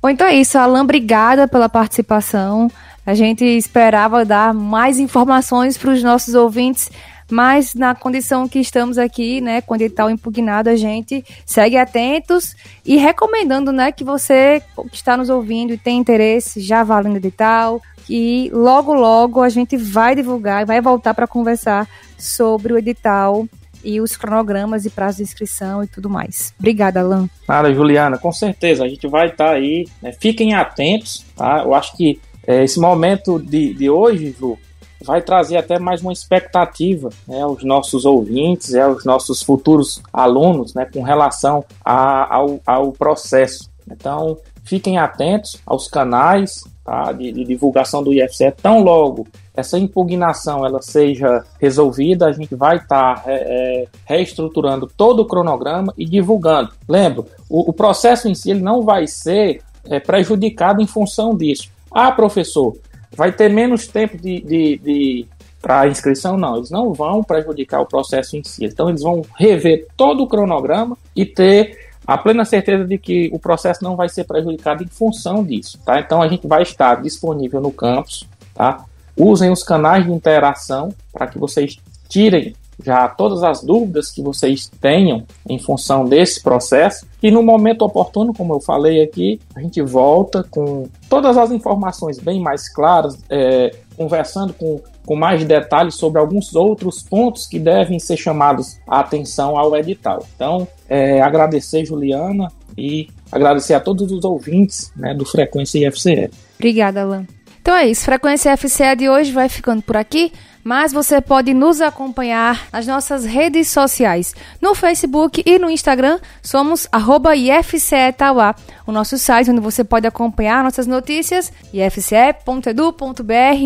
Bom, 0.01 0.09
então 0.09 0.27
é 0.27 0.35
isso, 0.35 0.59
Alan, 0.59 0.83
obrigada 0.83 1.49
pela 1.49 1.69
participação. 1.69 2.71
A 3.07 3.15
gente 3.15 3.45
esperava 3.45 4.25
dar 4.25 4.55
mais 4.55 4.99
informações 4.99 5.77
para 5.77 5.91
os 5.91 6.03
nossos 6.03 6.35
ouvintes, 6.35 6.91
mas 7.31 7.75
na 7.75 7.95
condição 7.95 8.49
que 8.49 8.59
estamos 8.59 8.99
aqui, 8.99 9.41
né, 9.41 9.61
com 9.61 9.75
o 9.75 9.77
edital 9.77 10.11
impugnado, 10.11 10.71
a 10.71 10.77
gente 10.77 11.25
segue 11.45 11.77
atentos 11.77 12.55
e 12.85 12.97
recomendando, 12.97 13.73
né, 13.73 13.93
que 13.93 14.05
você 14.05 14.63
que 14.91 14.97
está 14.97 15.17
nos 15.17 15.29
ouvindo 15.29 15.73
e 15.73 15.79
tem 15.79 15.99
interesse, 15.99 16.61
já 16.61 16.83
valendo 16.83 17.17
edital, 17.17 17.81
e 18.09 18.51
logo 18.53 18.93
logo 18.93 19.41
a 19.41 19.49
gente 19.49 19.77
vai 19.77 20.15
divulgar 20.15 20.63
e 20.63 20.67
vai 20.67 20.81
voltar 20.81 21.15
para 21.15 21.27
conversar 21.27 21.89
sobre 22.19 22.73
o 22.73 22.79
edital 22.79 23.47
e 23.83 24.01
os 24.01 24.17
cronogramas 24.17 24.87
e 24.87 24.91
prazos 24.91 25.19
de 25.19 25.23
inscrição 25.25 25.83
e 25.83 25.87
tudo 25.87 26.09
mais. 26.09 26.55
Obrigada, 26.59 27.01
Alan. 27.01 27.29
Nada, 27.47 27.73
Juliana, 27.73 28.17
com 28.17 28.33
certeza. 28.33 28.85
A 28.85 28.89
gente 28.89 29.07
vai 29.07 29.27
estar 29.27 29.49
tá 29.49 29.53
aí. 29.53 29.87
Né? 30.01 30.13
Fiquem 30.13 30.55
atentos, 30.55 31.25
tá? 31.37 31.63
Eu 31.63 31.75
acho 31.75 31.95
que 31.97 32.19
é, 32.47 32.65
esse 32.65 32.79
momento 32.79 33.39
de, 33.39 33.75
de 33.75 33.89
hoje, 33.89 34.35
Ju, 34.39 34.59
vai 35.03 35.21
trazer 35.21 35.57
até 35.57 35.79
mais 35.79 36.01
uma 36.01 36.13
expectativa 36.13 37.11
né, 37.29 37.43
aos 37.43 37.63
nossos 37.63 38.05
ouvintes, 38.05 38.75
aos 38.75 39.05
nossos 39.05 39.43
futuros 39.43 40.03
alunos, 40.13 40.75
né, 40.75 40.87
com 40.93 41.03
relação 41.03 41.65
a, 41.85 42.35
ao, 42.35 42.61
ao 42.67 42.93
processo. 42.93 43.71
Então, 43.91 44.39
fiquem 44.65 44.99
atentos 44.99 45.61
aos 45.67 45.89
canais 45.89 46.65
tá, 46.85 47.13
de, 47.13 47.31
de 47.33 47.45
divulgação 47.45 48.03
do 48.03 48.13
IFCE, 48.13 48.51
tão 48.51 48.83
logo 48.83 49.27
essa 49.57 49.79
impugnação 49.79 50.67
ela 50.67 50.83
seja 50.83 51.45
resolvida, 51.61 52.27
a 52.27 52.33
gente 52.33 52.57
vai 52.57 52.77
estar 52.77 53.23
é, 53.27 53.87
reestruturando 54.05 54.91
todo 54.97 55.21
o 55.21 55.27
cronograma 55.27 55.95
e 55.97 56.05
divulgando. 56.05 56.71
Lembro, 56.89 57.27
o, 57.49 57.71
o 57.71 57.73
processo 57.73 58.29
em 58.29 58.35
si 58.35 58.51
ele 58.51 58.63
não 58.63 58.83
vai 58.83 59.07
ser 59.07 59.63
é, 59.85 60.01
prejudicado 60.01 60.83
em 60.83 60.87
função 60.87 61.37
disso. 61.37 61.71
Ah, 61.95 62.11
professor, 62.11 62.77
vai 63.17 63.31
ter 63.31 63.49
menos 63.49 63.87
tempo 63.87 64.19
de, 64.19 64.41
de, 64.41 64.79
de 64.79 65.27
para 65.63 65.87
inscrição? 65.87 66.37
Não, 66.37 66.57
eles 66.57 66.71
não 66.71 66.93
vão 66.93 67.23
prejudicar 67.23 67.81
o 67.81 67.87
processo 67.87 68.37
em 68.37 68.43
si. 68.43 68.65
Então, 68.65 68.89
eles 68.89 69.03
vão 69.03 69.23
rever 69.39 69.87
todo 69.97 70.25
o 70.25 70.27
cronograma 70.27 70.99
e 71.15 71.25
ter 71.25 71.79
a 72.05 72.19
plena 72.19 72.45
certeza 72.45 72.85
de 72.85 72.99
que 72.99 73.31
o 73.33 73.39
processo 73.39 73.83
não 73.83 73.95
vai 73.97 74.09
ser 74.09 74.25
prejudicado 74.25 74.83
em 74.83 74.89
função 74.89 75.45
disso. 75.45 75.79
Tá? 75.87 76.01
Então, 76.01 76.21
a 76.21 76.29
gente 76.29 76.47
vai 76.47 76.63
estar 76.63 77.01
disponível 77.01 77.61
no 77.61 77.71
campus. 77.71 78.29
Tá? 78.53 78.85
Usem 79.17 79.51
os 79.51 79.63
canais 79.63 80.05
de 80.05 80.13
interação 80.13 80.93
para 81.13 81.29
que 81.29 81.39
vocês 81.39 81.79
tirem 82.09 82.55
já 82.83 83.09
todas 83.09 83.43
as 83.43 83.63
dúvidas 83.63 84.11
que 84.11 84.23
vocês 84.23 84.71
tenham 84.81 85.25
em 85.49 85.59
função 85.59 86.05
desse 86.05 86.43
processo. 86.43 87.07
E 87.23 87.31
no 87.31 87.43
momento 87.43 87.83
oportuno, 87.83 88.33
como 88.35 88.55
eu 88.55 88.61
falei 88.61 89.03
aqui, 89.03 89.41
a 89.55 89.61
gente 89.61 89.81
volta 89.83 90.45
com 90.51 90.89
todas 91.09 91.37
as 91.37 91.51
informações 91.51 92.19
bem 92.19 92.41
mais 92.41 92.69
claras, 92.69 93.19
é, 93.31 93.71
conversando 93.97 94.53
com, 94.53 94.81
com 95.07 95.17
mais 95.17 95.45
detalhes 95.45 95.95
sobre 95.95 96.21
alguns 96.21 96.55
outros 96.55 97.03
pontos 97.03 97.47
que 97.47 97.59
devem 97.59 97.99
ser 97.99 98.17
chamados 98.17 98.79
a 98.87 99.01
atenção 99.01 99.57
ao 99.57 99.75
edital. 99.77 100.25
Então, 100.35 100.67
é, 100.89 101.21
agradecer, 101.21 101.85
Juliana, 101.85 102.49
e 102.77 103.09
agradecer 103.31 103.75
a 103.75 103.81
todos 103.81 104.11
os 104.11 104.25
ouvintes 104.25 104.93
né, 104.97 105.15
do 105.15 105.25
Frequência 105.25 105.89
IFCE. 105.89 106.31
Obrigada, 106.59 107.03
Alan. 107.03 107.27
Então 107.65 107.75
é 107.77 107.87
isso, 107.87 108.05
Frequência 108.05 108.55
FCE 108.59 108.95
de 108.95 109.09
hoje 109.09 109.33
vai 109.33 109.49
ficando 109.49 109.81
por 109.81 109.97
aqui, 109.97 110.31
mas 110.63 110.93
você 110.93 111.19
pode 111.19 111.55
nos 111.55 111.81
acompanhar 111.81 112.69
nas 112.71 112.87
nossas 112.87 113.25
redes 113.25 113.69
sociais. 113.69 114.35
No 114.61 114.75
Facebook 114.75 115.43
e 115.47 115.59
no 115.59 115.71
Instagram, 115.71 116.21
somos 116.43 116.87
arroba 116.93 117.35
IFCE 117.35 118.13
Tauá, 118.19 118.55
o 118.87 118.93
nosso 118.93 119.17
site 119.17 119.51
onde 119.51 119.63
você 119.63 119.83
pode 119.83 120.07
acompanhar 120.07 120.63
nossas 120.63 120.87
notícias, 120.87 121.51
ifce.edu.br 121.73 123.01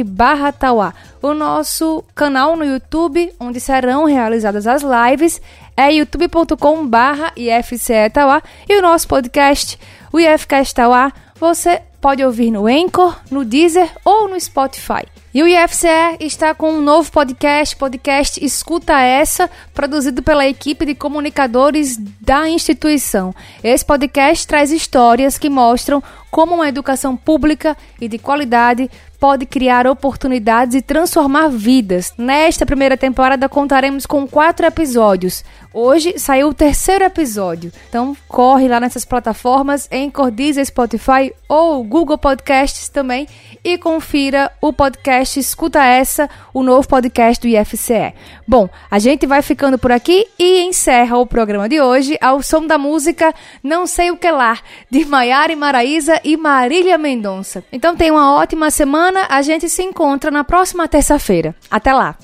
barra 0.06 0.52
Tauá. 0.52 0.94
O 1.20 1.34
nosso 1.34 2.04
canal 2.14 2.54
no 2.54 2.64
YouTube, 2.64 3.34
onde 3.40 3.58
serão 3.58 4.04
realizadas 4.04 4.68
as 4.68 4.82
lives, 4.82 5.42
é 5.76 5.92
youtube.com 5.92 6.86
barra 6.86 7.32
IFCE 7.36 8.10
Tauá. 8.12 8.44
E 8.68 8.78
o 8.78 8.80
nosso 8.80 9.08
podcast, 9.08 9.76
o 10.12 10.20
IFCast 10.20 10.72
Tauá, 10.72 11.12
você 11.40 11.82
pode 12.00 12.24
ouvir 12.24 12.50
no 12.50 12.66
Anchor, 12.66 13.16
no 13.30 13.44
Deezer 13.44 13.90
ou 14.04 14.28
no 14.28 14.40
Spotify. 14.40 15.06
E 15.34 15.42
o 15.42 15.46
IFCE 15.46 16.16
está 16.20 16.54
com 16.54 16.72
um 16.72 16.80
novo 16.80 17.12
podcast, 17.12 17.76
podcast 17.76 18.44
Escuta 18.44 18.98
Essa, 19.00 19.50
produzido 19.74 20.22
pela 20.22 20.46
equipe 20.46 20.86
de 20.86 20.94
comunicadores 20.94 21.98
da 22.20 22.48
instituição. 22.48 23.34
Esse 23.62 23.84
podcast 23.84 24.46
traz 24.46 24.72
histórias 24.72 25.38
que 25.38 25.50
mostram 25.50 26.02
como 26.30 26.54
uma 26.54 26.68
educação 26.68 27.16
pública 27.16 27.76
e 28.00 28.08
de 28.08 28.18
qualidade 28.18 28.90
pode 29.18 29.46
criar 29.46 29.86
oportunidades 29.86 30.74
e 30.74 30.82
transformar 30.82 31.48
vidas. 31.48 32.12
Nesta 32.16 32.64
primeira 32.64 32.96
temporada 32.96 33.48
contaremos 33.48 34.06
com 34.06 34.26
quatro 34.26 34.66
episódios. 34.66 35.44
Hoje 35.72 36.18
saiu 36.18 36.48
o 36.48 36.54
terceiro 36.54 37.04
episódio. 37.04 37.72
Então 37.88 38.16
corre 38.26 38.68
lá 38.68 38.80
nessas 38.80 39.04
plataformas, 39.04 39.88
em 39.90 40.10
Deezer, 40.32 40.64
Spotify 40.64 41.32
ou 41.48 41.82
Google 41.84 42.18
Podcasts 42.18 42.88
também 42.88 43.26
e 43.64 43.78
confira 43.78 44.50
o 44.60 44.72
podcast 44.72 45.38
Escuta 45.38 45.84
Essa, 45.84 46.28
o 46.52 46.62
novo 46.62 46.86
podcast 46.88 47.40
do 47.40 47.48
IFCE. 47.48 48.12
Bom, 48.46 48.68
a 48.90 48.98
gente 48.98 49.26
vai 49.26 49.42
ficando 49.42 49.78
por 49.78 49.92
aqui 49.92 50.26
e 50.38 50.62
encerra 50.62 51.18
o 51.18 51.26
programa 51.26 51.68
de 51.68 51.80
hoje 51.80 52.16
ao 52.20 52.42
som 52.42 52.66
da 52.66 52.78
música 52.78 53.34
Não 53.62 53.86
Sei 53.86 54.10
O 54.10 54.16
Que 54.16 54.30
Lá, 54.30 54.58
de 54.90 55.04
Maiara 55.04 55.52
e 55.52 55.56
Maraísa 55.56 56.20
e 56.24 56.36
Marília 56.36 56.98
Mendonça. 56.98 57.62
Então 57.72 57.96
tenha 57.96 58.12
uma 58.12 58.34
ótima 58.34 58.70
semana, 58.70 59.07
a 59.16 59.42
gente 59.42 59.68
se 59.68 59.82
encontra 59.82 60.30
na 60.30 60.44
próxima 60.44 60.86
terça-feira. 60.88 61.54
Até 61.70 61.92
lá! 61.92 62.16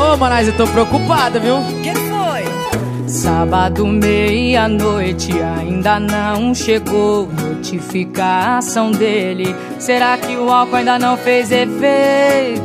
Ô, 0.00 0.16
Manais, 0.16 0.48
eu 0.48 0.56
tô 0.56 0.66
preocupada, 0.66 1.40
viu? 1.40 1.56
Que 1.82 1.92
foi? 1.92 3.08
Sábado, 3.08 3.86
meia-noite, 3.86 5.32
ainda 5.40 5.98
não 5.98 6.54
chegou 6.54 7.26
notificação 7.26 8.90
dele. 8.90 9.54
Será 9.78 10.16
que 10.16 10.36
o 10.36 10.50
álcool 10.50 10.76
ainda 10.76 10.98
não 10.98 11.16
fez 11.16 11.50
efeito? 11.50 12.62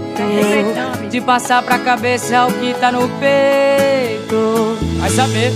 De 1.09 1.21
passar 1.21 1.63
pra 1.63 1.79
cabeça 1.79 2.45
o 2.45 2.53
que 2.53 2.73
tá 2.75 2.91
no 2.91 3.09
peito. 3.19 4.77
Vai 4.99 5.09
saber. 5.09 5.51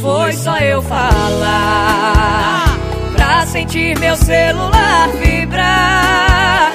Foi 0.00 0.32
só 0.32 0.56
eu 0.58 0.82
falar 0.82 2.59
pra 3.20 3.44
sentir 3.44 3.98
meu 3.98 4.16
celular 4.16 5.08
vibrar. 5.22 6.72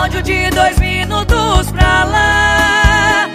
Áudio 0.00 0.20
de 0.20 0.50
dois 0.50 0.76
minutos 0.80 1.70
pra 1.70 2.04
lá. 2.04 3.30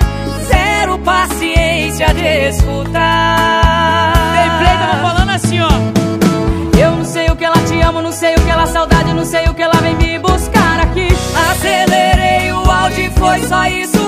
Zero 0.45 0.99
paciência 0.99 2.13
de 2.13 2.49
escutar. 2.49 4.13
Gameplay 4.35 4.77
tava 4.77 5.01
falando 5.01 5.29
assim, 5.29 5.59
ó. 5.61 5.69
Eu 6.77 6.97
não 6.97 7.05
sei 7.05 7.29
o 7.29 7.35
que 7.37 7.45
ela 7.45 7.63
te 7.63 7.79
amo, 7.79 8.01
não 8.01 8.11
sei 8.11 8.35
o 8.35 8.41
que 8.41 8.49
ela 8.49 8.67
saudade, 8.67 9.13
não 9.13 9.25
sei 9.25 9.45
o 9.47 9.53
que 9.53 9.61
ela 9.61 9.75
vem 9.75 9.95
me 9.95 10.19
buscar 10.19 10.81
aqui. 10.81 11.07
Acelerei 11.49 12.51
o 12.51 12.69
áudio 12.69 13.05
e 13.05 13.09
foi 13.11 13.39
só 13.47 13.65
isso 13.67 14.06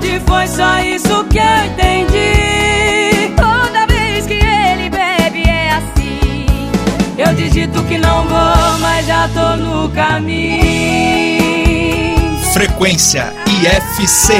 Acelerei 0.00 0.10
o 0.10 0.10
áudio 0.10 0.16
e 0.16 0.20
foi 0.20 0.46
só 0.48 0.80
isso 0.80 1.24
que 1.24 1.38
eu 1.38 1.64
entendi. 1.66 3.34
Toda 3.36 3.86
vez 3.86 4.26
que 4.26 4.34
ele 4.34 4.88
bebe 4.90 5.48
é 5.48 5.70
assim. 5.72 6.46
Eu 7.18 7.34
digito 7.34 7.82
que 7.84 7.98
não 7.98 8.24
vou, 8.24 8.78
mas 8.80 9.06
já 9.06 9.28
tô 9.28 9.56
no 9.56 9.88
caminho. 9.90 10.60
Frequência 12.52 13.32
IFCE. 13.46 14.32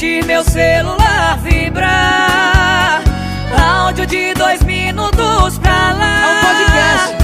Sentir 0.00 0.24
meu 0.24 0.42
celular 0.42 1.38
vibrar. 1.42 3.02
Áudio 3.84 4.06
de 4.06 4.32
dois 4.32 4.62
minutos 4.62 5.58
pra 5.58 5.92
lá. 5.92 6.22
É 6.22 6.26
um 6.26 6.40
podcast. 6.46 7.16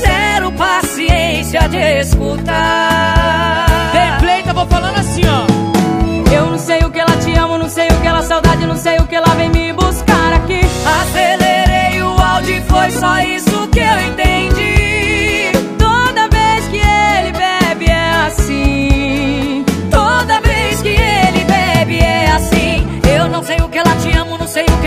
Zero 0.00 0.52
paciência 0.52 1.68
de 1.68 2.00
escutar. 2.00 3.66
Gameplay 3.92 4.42
tava 4.42 4.66
falando 4.66 4.98
assim, 4.98 5.22
ó. 5.26 6.34
Eu 6.34 6.46
não 6.50 6.58
sei 6.58 6.80
o 6.80 6.90
que 6.90 6.98
ela 6.98 7.16
te 7.18 7.32
amo, 7.38 7.56
não 7.56 7.68
sei 7.68 7.86
o 7.86 8.00
que 8.00 8.06
ela 8.06 8.22
saudade, 8.22 8.66
não 8.66 8.76
sei 8.76 8.96
o 8.98 9.06
que 9.06 9.14
ela 9.14 9.32
vem 9.36 9.50
me 9.50 9.72
buscar 9.72 10.32
aqui. 10.32 10.60
Acelerei 11.02 12.02
o 12.02 12.20
áudio 12.20 12.56
e 12.56 12.60
foi 12.62 12.90
só 12.90 13.20
isso 13.20 13.68
que 13.68 13.78
eu 13.78 14.00
entendi. 14.08 14.53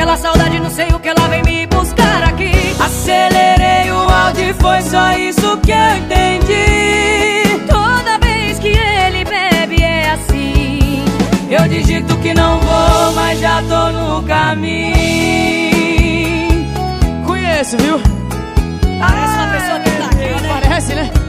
Não 0.08 0.16
sei 0.16 0.30
o 0.30 0.30
que 0.30 0.30
ela 0.30 0.34
saudade, 0.34 0.60
não 0.60 0.70
sei 0.70 0.88
o 0.88 1.00
que 1.00 1.10
ela 1.10 1.28
vem 1.28 1.44
me 1.44 1.68
buscar 1.68 2.24
aqui. 2.24 2.52
Acelerei 2.80 3.92
o 3.92 4.10
áudio 4.10 4.50
e 4.50 4.54
foi 4.54 4.82
só 4.82 5.12
isso 5.18 5.58
que 5.58 5.72
eu 5.72 5.98
entendi. 5.98 7.66
Toda 7.68 8.18
vez 8.20 8.58
que 8.60 8.70
ele 8.70 9.26
bebe 9.26 9.84
é 9.84 10.12
assim. 10.12 11.04
Eu 11.50 11.68
digito 11.68 12.16
que 12.20 12.34
não 12.34 12.60
vou, 12.60 13.12
mas 13.16 13.40
já 13.40 13.62
tô 13.64 13.92
no 13.92 14.24
caminho. 14.24 14.96
Conheço, 17.26 17.78
viu? 17.78 18.00
Parece 19.00 19.34
uma 19.34 19.48
pessoa 19.48 19.80
que 19.80 19.92
tá 19.92 20.06
aqui, 20.06 20.42
né? 20.42 20.62
Parece, 20.62 20.96
né? 20.96 21.27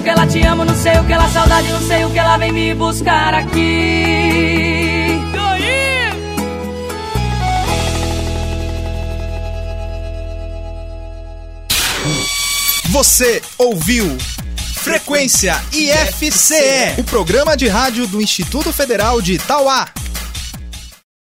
o 0.00 0.02
que 0.02 0.08
ela 0.08 0.26
te 0.26 0.40
ama, 0.40 0.64
não 0.64 0.74
sei 0.74 0.98
o 0.98 1.04
que 1.04 1.12
ela 1.12 1.28
saudade, 1.28 1.70
não 1.70 1.86
sei 1.86 2.04
o 2.06 2.10
que 2.10 2.18
ela 2.18 2.38
vem 2.38 2.50
me 2.50 2.74
buscar 2.74 3.34
aqui. 3.34 5.20
Você 12.88 13.42
ouviu 13.58 14.16
Frequência 14.82 15.62
IFCE, 15.72 16.98
o 16.98 17.04
programa 17.04 17.54
de 17.54 17.68
rádio 17.68 18.06
do 18.06 18.22
Instituto 18.22 18.72
Federal 18.72 19.20
de 19.20 19.34
Itauá. 19.34 19.86